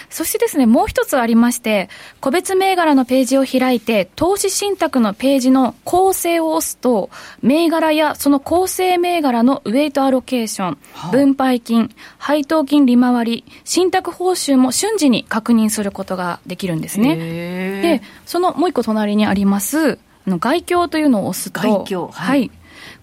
[0.10, 1.90] そしてですね、もう一つありまして、
[2.20, 7.10] 個別銘柄のページを開いて、投資信託のページの構成を押すと、
[7.42, 10.78] 銘柄やその構成銘柄のウェイトアロケーション、
[11.12, 17.16] 分配金、配当金利回り、信託報酬も瞬時に確認することができるんですね。
[17.16, 21.72] で、そのもう一個隣にあります、あの外況というのを押すと、はい、
[22.12, 22.52] はい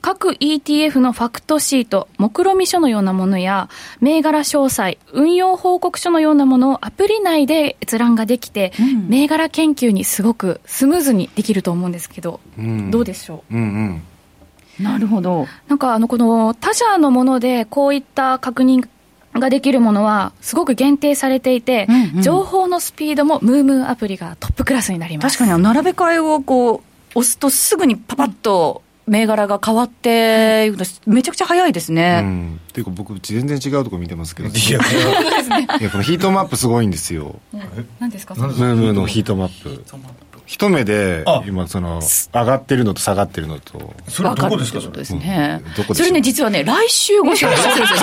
[0.00, 3.68] 各 ETF のファクトシート、目論見書のようなものや、
[4.00, 14.02] 銘柄詳細、運用報告書のようなものをアプリ内で閲覧ができて、うん、銘柄研究にすごくスムーズにできると思うんですけど、うん、どうでしょう、うん
[14.78, 14.84] うん。
[14.84, 15.46] なるほど。
[15.68, 18.88] なんかあのこの他社のものでこういった確認
[19.34, 25.38] ができるものはすごく限定されていて、うんうん、情報のスピードもムームーアプリがトップクラスになります。
[25.38, 30.72] 確かに並べ替えをこう押すとすぐにパパッと銘柄が変わって、
[31.06, 32.20] めちゃくちゃ早いですね。
[32.22, 34.78] うん、っていうか僕全然違うとこ見てますけどいや
[35.80, 35.90] いや。
[35.90, 37.40] このヒートマップすごいんですよ。
[37.98, 38.34] 何ですか？
[38.34, 39.84] ムームーのヒートマップ
[40.48, 43.92] 一目で今その上がってるのと下がってるのと。
[44.08, 47.92] それどこですかそれですね、どこそれね実はね来週ご紹介するんです。
[47.92, 47.98] よ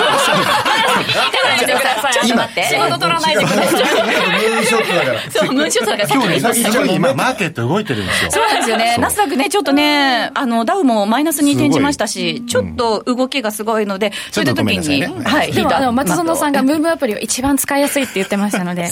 [2.12, 2.62] ちょっと待って。
[2.62, 3.66] 仕事取らないでください。
[4.46, 6.14] ムーンショットだからそうムーンショットだから。
[6.14, 8.30] 今日ねすごい今マーケット動いてるんですよ。
[8.30, 8.96] そうなんですよね。
[9.00, 15.50] ナスダックねちょっとねあのダウもマイナスに転じましたしちょっと動きがすごいのでそういった時にはい。
[15.50, 18.88] でも松園さんがムームアプリを一番使いやすいって言ってましたので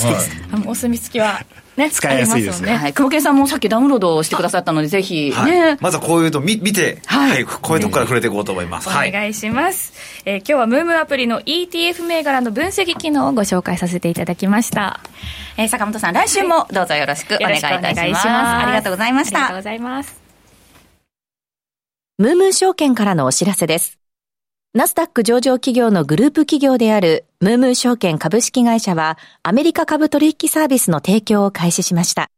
[0.66, 1.40] お墨付きは
[1.76, 2.76] ね、使いやすいですね。
[2.76, 2.92] はい。
[2.92, 5.76] 久保健さんもさっきダウンロードしてくださったので、ぜひ、ね。
[5.80, 7.44] まずはこういうの見見て、はい。
[7.44, 8.88] こういうとこから触れていこうと思います。
[8.88, 9.92] お願いします。
[10.24, 15.00] え今日はムームアプリの ETF 銘柄の分析機能をご紹介させていただきました。
[15.56, 18.28] え坂本さん、来週もどうぞよろしくお願いいたします。
[18.28, 19.38] ありがとうございました。
[19.38, 20.20] ありがとうございます。
[22.18, 24.03] ムームー証券からのお知らせです。
[24.76, 32.28] ナスダック上場企業のグループ企業であるムームー証券株式会社はアメリカ株取引サービスの提供を開始しました。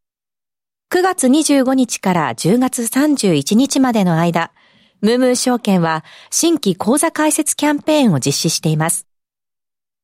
[0.92, 4.52] 9月25日から10月31日までの間、
[5.00, 9.06] ムームー証券は新規口座開設キャンペーンを実施しています。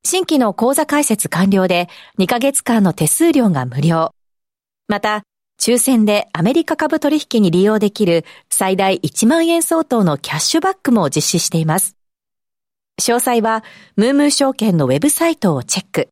[0.02, 4.14] 新規の口座開設完了で2ヶ月間の手数料が無料。
[4.88, 5.22] また、
[5.60, 11.94] 抽選でアメリカ株取引に利用できる最大1万円相当のキャッシュバックも実施しています。
[13.00, 13.64] 詳細は、
[13.96, 16.08] ムームー証券のウェブサイトをチェック。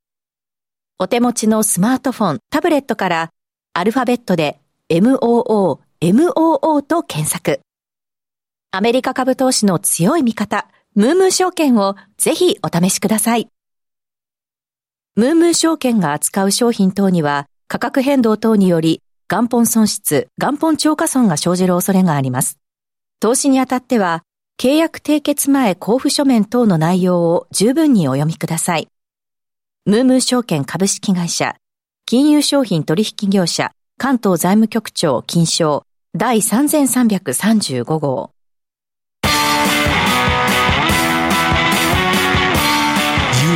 [0.99, 3.31] お手持ちのスマートフォン、タブレットから、
[3.73, 7.61] アルファベットで MOO、MOO と検索。
[8.73, 13.49] アメリカ株投資の強い味方、ムームー証券をぜひお試しください。
[15.17, 22.59] ムームー証券が扱う商品等には価格変動等により元本損失、元本超過損が生じる恐れがあります。
[23.21, 24.25] 投資にあたっては
[24.63, 28.89] 契約締結前交付書面等の内容を十分にお読みください。
[29.87, 31.57] ムームー証券株式会社、
[32.05, 35.85] 金融商品取引業者、関東財務局長金賞
[36.15, 38.33] 第3335号。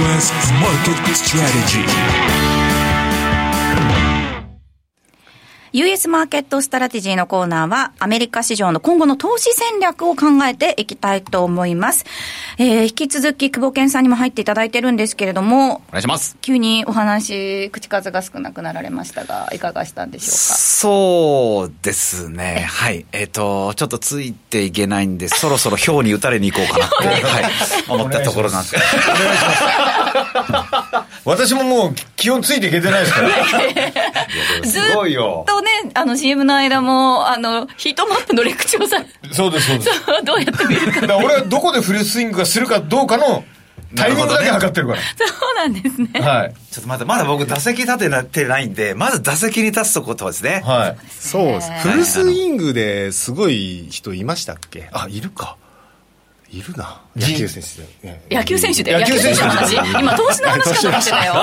[0.06, 2.43] US Market Strategy
[5.76, 12.04] US マーケットストラテジーのコーナーは、アメリカ市場の今後の投資戦略を考えていきたいと思います。
[12.58, 16.36] えー、引き続き、久保健さんにも入っていただいてるんですけれども、お願いします。
[16.40, 20.36] 急にお話、口数が少なくなられましたが、いかがしたんでしょうか？
[20.36, 22.68] そうですね。
[22.70, 23.04] はい。
[23.10, 27.44] えっ、ー、と、ちょっとついていけないんで、そろそろ表に打たれに行こうかなって、 はい、
[27.88, 30.23] 思ったところなんですけど。
[31.24, 33.28] 私ももう、基本ついていけてないですから。
[34.64, 35.44] すごいよ。
[35.46, 39.90] ずっとね、あの CM の間も、あの、ヒートマップのレクチャーさそうです、そうです。
[40.24, 41.06] どうやって見るか。
[41.06, 43.44] だ俺はどこでフルスイングがするかどうかの、
[43.96, 44.98] タイミングだけ測ってるから。
[44.98, 45.04] そ
[45.52, 46.20] うなんですね。
[46.20, 46.54] はい。
[46.72, 50.62] ちょっと待って、まだ僕打席立てなってないんで、まず打席に立つとことですね。
[50.66, 50.96] はい。
[51.08, 51.70] そうです。
[51.82, 54.88] フルスイングですごい人いましたっけ？
[54.92, 55.56] あ、いるか。
[56.58, 57.00] いるな。
[57.16, 57.78] 野球選手
[58.08, 61.34] で野球選手で野球選手の話今投資の話かと思ってたよ。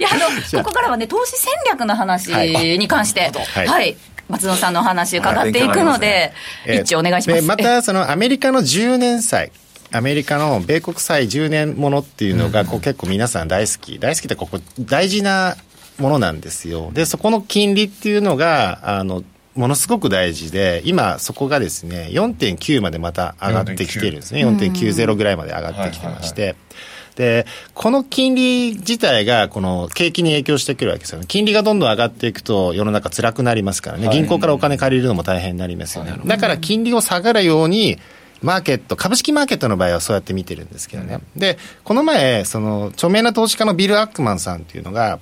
[0.00, 2.30] いやあのここからはね投資戦略の話
[2.78, 3.96] に関して、はい、はい、
[4.28, 6.32] 松野さんのお話伺っていくので、
[6.66, 9.52] 一致お願いします、またそのアメリカの10年債。
[9.92, 14.00] アメリカの米国債10年ものっていうのがこう結構皆さん大好き。
[14.00, 15.56] 大好きってここ大事な
[15.98, 16.90] ものなんですよ。
[16.92, 19.22] でそこの金利っていうのがあの
[19.56, 26.56] ものすごく大事で、今、そこがですね、4.9までまた上がってきてるんですね、4.90ぐらいまで上がってきてまして。
[27.16, 31.24] で、この金利自体が、この景気に影響してくるわけですよね。
[31.26, 36.14] 金利がどんどん上がっていくと、世の中辛くなりますからね、銀行からお金借りるのも大変になりますよね。
[36.26, 37.98] だから金利を下がるように、
[38.42, 41.20] マーケット、株式マーケットの場合はそうやって見てるんですけどね。
[41.36, 45.18] で、この前、その、著名な投資家のビル・アックマンさんっていうのが、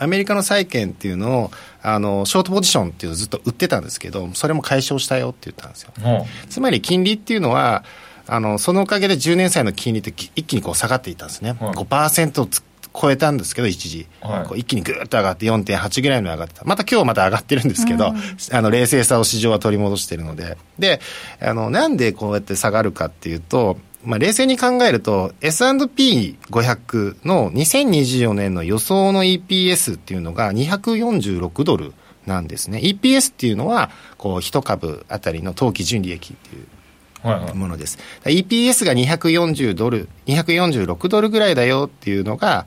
[0.00, 1.50] アメリカの債券っていうのを
[1.82, 6.00] あのショートポジションっていうのをずっと売ってたんですけどそれも解消したよって言ったんですよ、う。
[6.00, 7.84] ん、つまり金利っていうのは
[8.26, 12.48] あのそのおかげで10年債の金利って一気にこう下がっていったんですね、うん、5%を
[12.92, 21.00] 超えたんですけど、一時、はい、こう一気にぐーっと上がって4.8ぐらいの上がってた、また今日また上がってるんですけど、うん、あの冷静さを市場は取り戻しているので、で
[21.40, 31.92] あのなんでこうやって下がるかっていうと、まあ、冷静に考えると S&P500 の2024年の予想の EPS っていうのが246ドル
[32.26, 32.80] なんですね。
[32.82, 42.66] EPS っていうのはこう1株あたりの当期純利益っていうものです、はいはい、EPS が240ドル246ドルぐらいだよっていうのが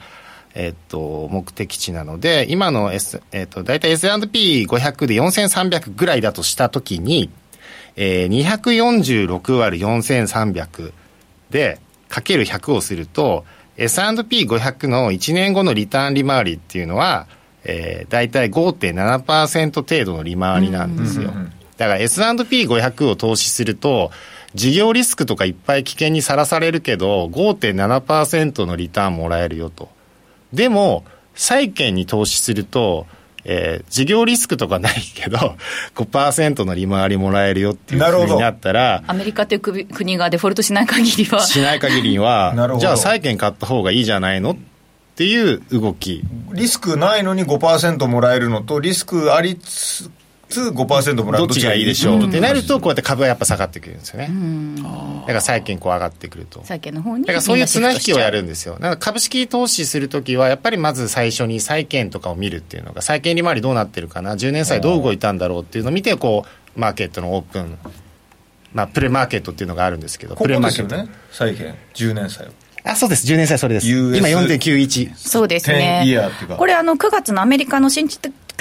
[0.55, 7.31] えっと、目的地なので、今の、S、えっと、大体 S&P500 で4300ぐらいだとしたときに、
[7.95, 10.93] えー、246割4300
[11.53, 11.79] で、
[12.09, 13.45] かける100をすると、
[13.77, 17.27] S&P500 の1年後のリターン利回りっていうのは、
[17.63, 21.31] えー、大体5.7%程度の利回りなんですよ。
[21.77, 24.11] だから S&P500 を投資すると、
[24.55, 29.89] 事業リスクとかいっぱい危険にさらされるけど、5.7%のリターンもらえるよと。
[30.53, 33.05] でも、債券に投資すると、
[33.45, 35.55] えー、事業リスクとかないけど、
[35.95, 41.41] 5%の利回りもらえるよっていうふうになったら、アメリカという国がデフォルトしない限りは。
[41.41, 44.55] しない限りは、じゃあ債券買った方がいいじゃないのっ
[45.15, 46.23] ていう動き。
[46.53, 50.09] リスクないのに5%もらえるのと、リスクありつ
[50.53, 51.85] つ5%もらうどっちがいい？
[51.85, 52.27] でしょう？
[52.27, 54.29] ってなると、こうやって株はやっぱ下がってくるんですよね。
[55.21, 56.63] だから債券こう上がってくると。
[56.63, 57.23] 債券の方に。
[57.25, 58.75] だからそういう綱引きをやるんですよ。
[58.75, 67.77] だから株式投資するときは、やっぱりまず最初に債券とかを見るっていうのが、債券利回りどうなってるかな、10年債どう動いたんだろうっていうのを見て、こう、マーケットのオープン、
[68.73, 70.95] まあ、プレマーケットっていうのがあるんですけど、プレマーケット。
[70.95, 72.47] ね、債券、10年債
[72.85, 73.25] あ、そうです。
[73.31, 73.87] 10年債それです。
[73.87, 75.15] 今4.91。
[75.15, 76.03] そうですね。
[76.57, 78.09] これあの9月のアメリカの新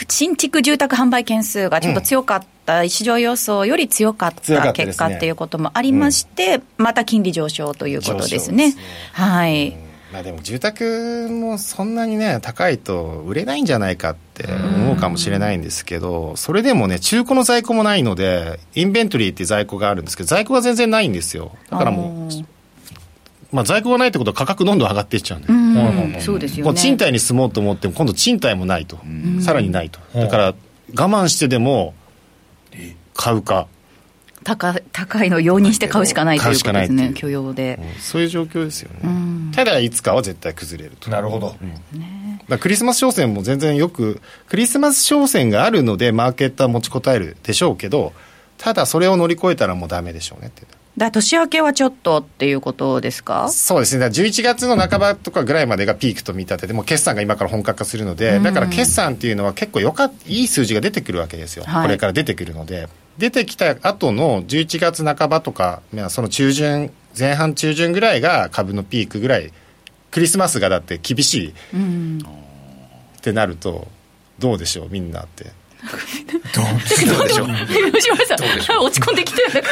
[0.08, 8.72] 新築住宅販売件数がちょっと強かった、うん、市場予想より強かった結果っていうこともありまして、また金利上昇ということですね。
[8.72, 8.82] すね
[9.12, 9.92] はい。
[10.12, 21.56] まあでも住宅もそんなにね高いと売れないんじゃないかって思うかもしれないんですけどそれでもね中古の在庫もないのでインベントリーって在庫があるんですけど在庫が全然ないんですよ。
[21.70, 22.30] だからもう
[23.52, 26.20] まあ、在庫がないってことは価格どんどん上がっていっちゃうんで、うん。
[26.20, 28.98] そうですよ、ね、賃貸に住もうと思っても今度賃貸もないと、
[29.40, 30.00] さらにないと。
[30.14, 30.54] だから我
[30.94, 31.94] 慢してでも
[33.14, 33.68] 買うか。
[34.44, 41.10] 高高いのを容認して買うしかないということですね許容で、うん、そういう状況ですよね、ただいつかは絶対崩れると。
[41.10, 41.54] なるほど、
[42.50, 48.12] うん、クリスマス商戦も全然よくクリスマス商戦があるのでマーケットは持ちこたえるでしょうけど
[48.58, 50.62] ただそれを乗り越えたらもうダメでしょうねって
[50.98, 53.48] だ年明けはちょっとっていうことですか？
[53.48, 62.88] そうですね、だ11月の半ばとかぐらいまでがピークと見立てて、も決算が今から本格化するので、だから決算っていうのは結構よかいい数字が出てくるわけですよ、はい、これから出てくるので。
[63.18, 69.52] 出てきた後の11月半ばとか、その中旬、前半中旬ぐらいが株のピークぐらい、
[70.10, 72.18] クリスマスがだって厳しい、うん、
[73.18, 73.86] ってなると、
[74.38, 75.52] どうでしょう、みんなって。
[76.54, 76.62] ど
[77.24, 77.48] うでしょう。
[77.92, 79.62] 吉村さん落ち込んできてる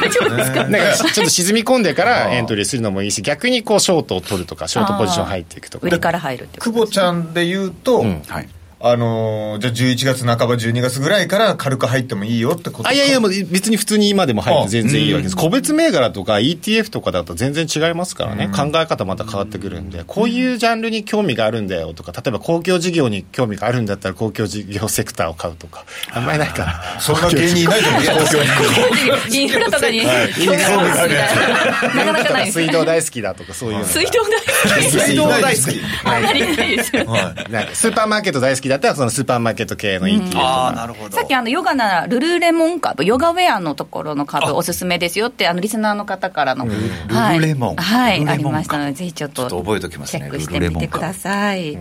[0.00, 0.64] 大丈夫ですか？
[0.68, 5.86] なんかちょっと沈み込んでからエントリーするのもいいし逆にこうショートを取るとかショートポジション入っていくとか。
[5.86, 8.22] 売りから入るって久保ちゃんで言うと、うん。
[8.26, 8.48] はい
[8.86, 25.86] あのー、じゃあ11月半ば12月ぐらいから軽く入ってもいいよってことあいやいやもう別に普通に今でも入って全然いいわけです、個別銘柄とか ETF とかだと全然違いますからね、考え方また変わってくるんでこういうジャンルに興味があるんだよとか例えば公共事業に興味があるんだったら公共事業セクターを買うとか。
[26.12, 27.00] あんまりないから。
[27.00, 28.02] そんな芸人いないと思う。
[28.02, 30.00] 公共事業インフラとかに。
[30.00, 31.14] 興味ある
[31.96, 33.22] なかなかない水道大好き。
[33.22, 35.00] だとかそういう水道大好き。
[35.00, 35.80] 水道大好き。
[36.04, 36.76] あんまりない。
[36.76, 37.04] ですよ、
[37.72, 41.16] スーパーマーケット大好きだったらそのスーパーマーケット系の ETF とか、あなるほど。
[41.16, 47.76] さっきあのヨガならルルレモン株ヨガウェアのところの株おすすめですよってあのリスナーの方からの、ルルレモン。
[47.76, 51.78] はい、ありましたのでぜひちょっと覚えておきます、ね、チェックしてみてください、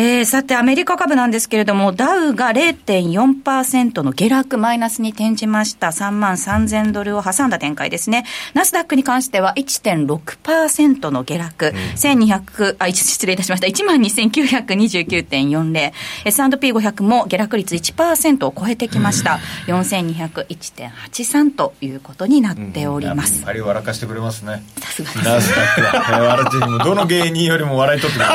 [0.00, 5.88] えー、さて、アメリカ株なんですけれども、ダウが0.4%の下落マイナスに転じました。
[5.88, 8.24] 3万3000ドルを挟んだ展開ですね。
[8.54, 11.66] ナスダックに関しては1.6%の下落。
[11.66, 13.66] うん、1200、あ、失礼いたしました。
[13.66, 15.92] 12,929.40。
[16.26, 19.40] S&P500 も下落率1%を超えてきました。
[19.66, 23.38] うん、4201.83ということになっております。
[23.38, 24.62] やっぱり笑かしてくれますね。
[24.76, 25.24] さすがです。
[25.24, 25.82] ナスダック
[26.12, 26.20] は。
[26.20, 28.28] 笑ってもどの芸人よりも笑い取ってくれ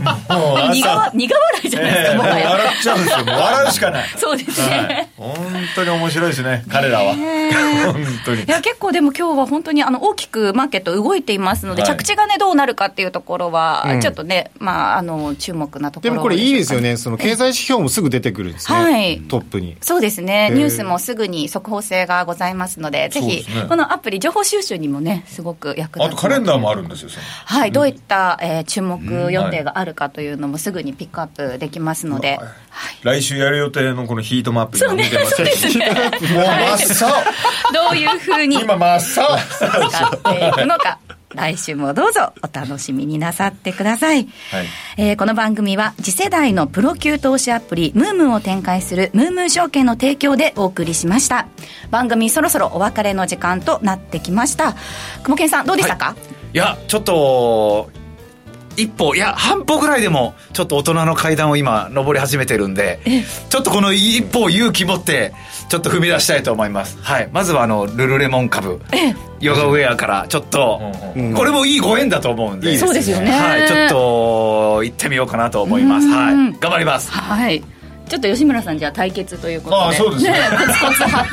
[0.00, 0.32] ます。
[0.32, 3.26] もう苦笑いじゃないですか、えー、笑っちゃうんですよ。
[3.26, 4.08] 笑うしかない。
[4.16, 5.36] そうですね、はい、本
[5.74, 7.14] 当に面白いですね彼らは、
[7.52, 16.96] いや結構でも今日は本当にあの大きくマーケット動いていますので、はい、着地がねどうなるかっていうところは、ちょっとね、まああの注目なところでもこれいいですよね。
[16.96, 19.76] その経済指標もすぐ出てくるんですね、はい、トップに。
[19.80, 20.50] そうですね。
[20.52, 27.10] ニュースもすぐに速報性がございますのでぜひ、ね、このアプリ情報収集にもねすごく役立つあとカレンダーもあるんですよ
[27.44, 32.38] はい、どういった、えー、注目予定があるかというのもすぐにピックアップできますので、
[32.74, 35.86] はい、来週やる予定のこのヒートマップ今見てますそうですね。
[35.90, 37.22] もう真っ青
[37.72, 39.38] どういうふうに今真っ青。
[39.38, 40.98] 使っていくのか
[41.34, 44.66] 来週もどうぞお楽しみになさってください、はい、
[44.98, 51.46] えー、この番組は次世代のプロ級投資アプリムームーを展開するムームー証券の提供でお送りしました。
[51.90, 54.72] 番組そろそろお別れの時間となってきました。
[55.22, 56.16] 久保健さんどうでしたか、はい、
[56.54, 57.90] いやちょっと
[58.76, 63.00] 一歩いや半歩ぐらいでもちょっと大人の階段を今登り始めてるんで
[63.48, 65.32] ちょっとこの一歩を勇気持って
[65.68, 66.98] ちょっと踏み出したいと思います。
[67.00, 67.30] はい。
[67.32, 68.80] まずはあのルルレモン株。
[69.40, 70.80] ヨガウェアからちょっと、
[71.34, 72.76] これもいいご縁だと思うんで。
[72.76, 73.30] そうですよね。
[73.30, 73.66] はい。
[73.66, 76.08] ちょっと行ってみようかなと思います。
[76.08, 76.34] はい。
[76.60, 77.10] 頑張ります。
[77.10, 77.62] はい
[78.12, 81.30] ちょっと吉村さんじゃあ対決ということで、あそうですね、コツコツ派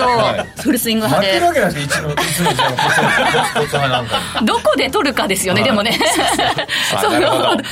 [0.56, 6.00] とフルスイング派で、負けるわけないですいつののコツコツ派なんか どこで取るかですよねでもね。
[7.02, 7.20] その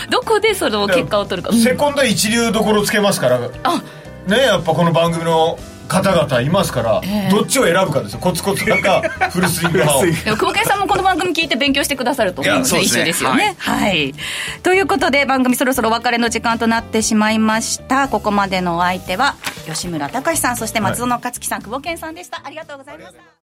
[0.10, 0.20] ど。
[0.20, 1.56] こでその結果を取るか。
[1.56, 3.40] セコンド一流どころつけますから。
[3.64, 3.82] あ。
[4.28, 5.58] ねやっぱこの番組の
[5.88, 8.20] 方々いますから、えー、どっちを選ぶかですよ。
[8.20, 10.06] コツコツ派か フルスイング派を。
[10.06, 14.16] 久保健さんもこの番組聞いて勉強してくださると思うので一緒ですよね、はい、はい、
[14.64, 18.08] ということで番組そろそろお別れの時間となってしまいました。
[18.08, 19.36] ここまでのお相手は
[19.66, 22.42] 吉村隆さんそして松園克樹さん、はい、久保健さんでした。
[22.44, 23.37] ありがとうございました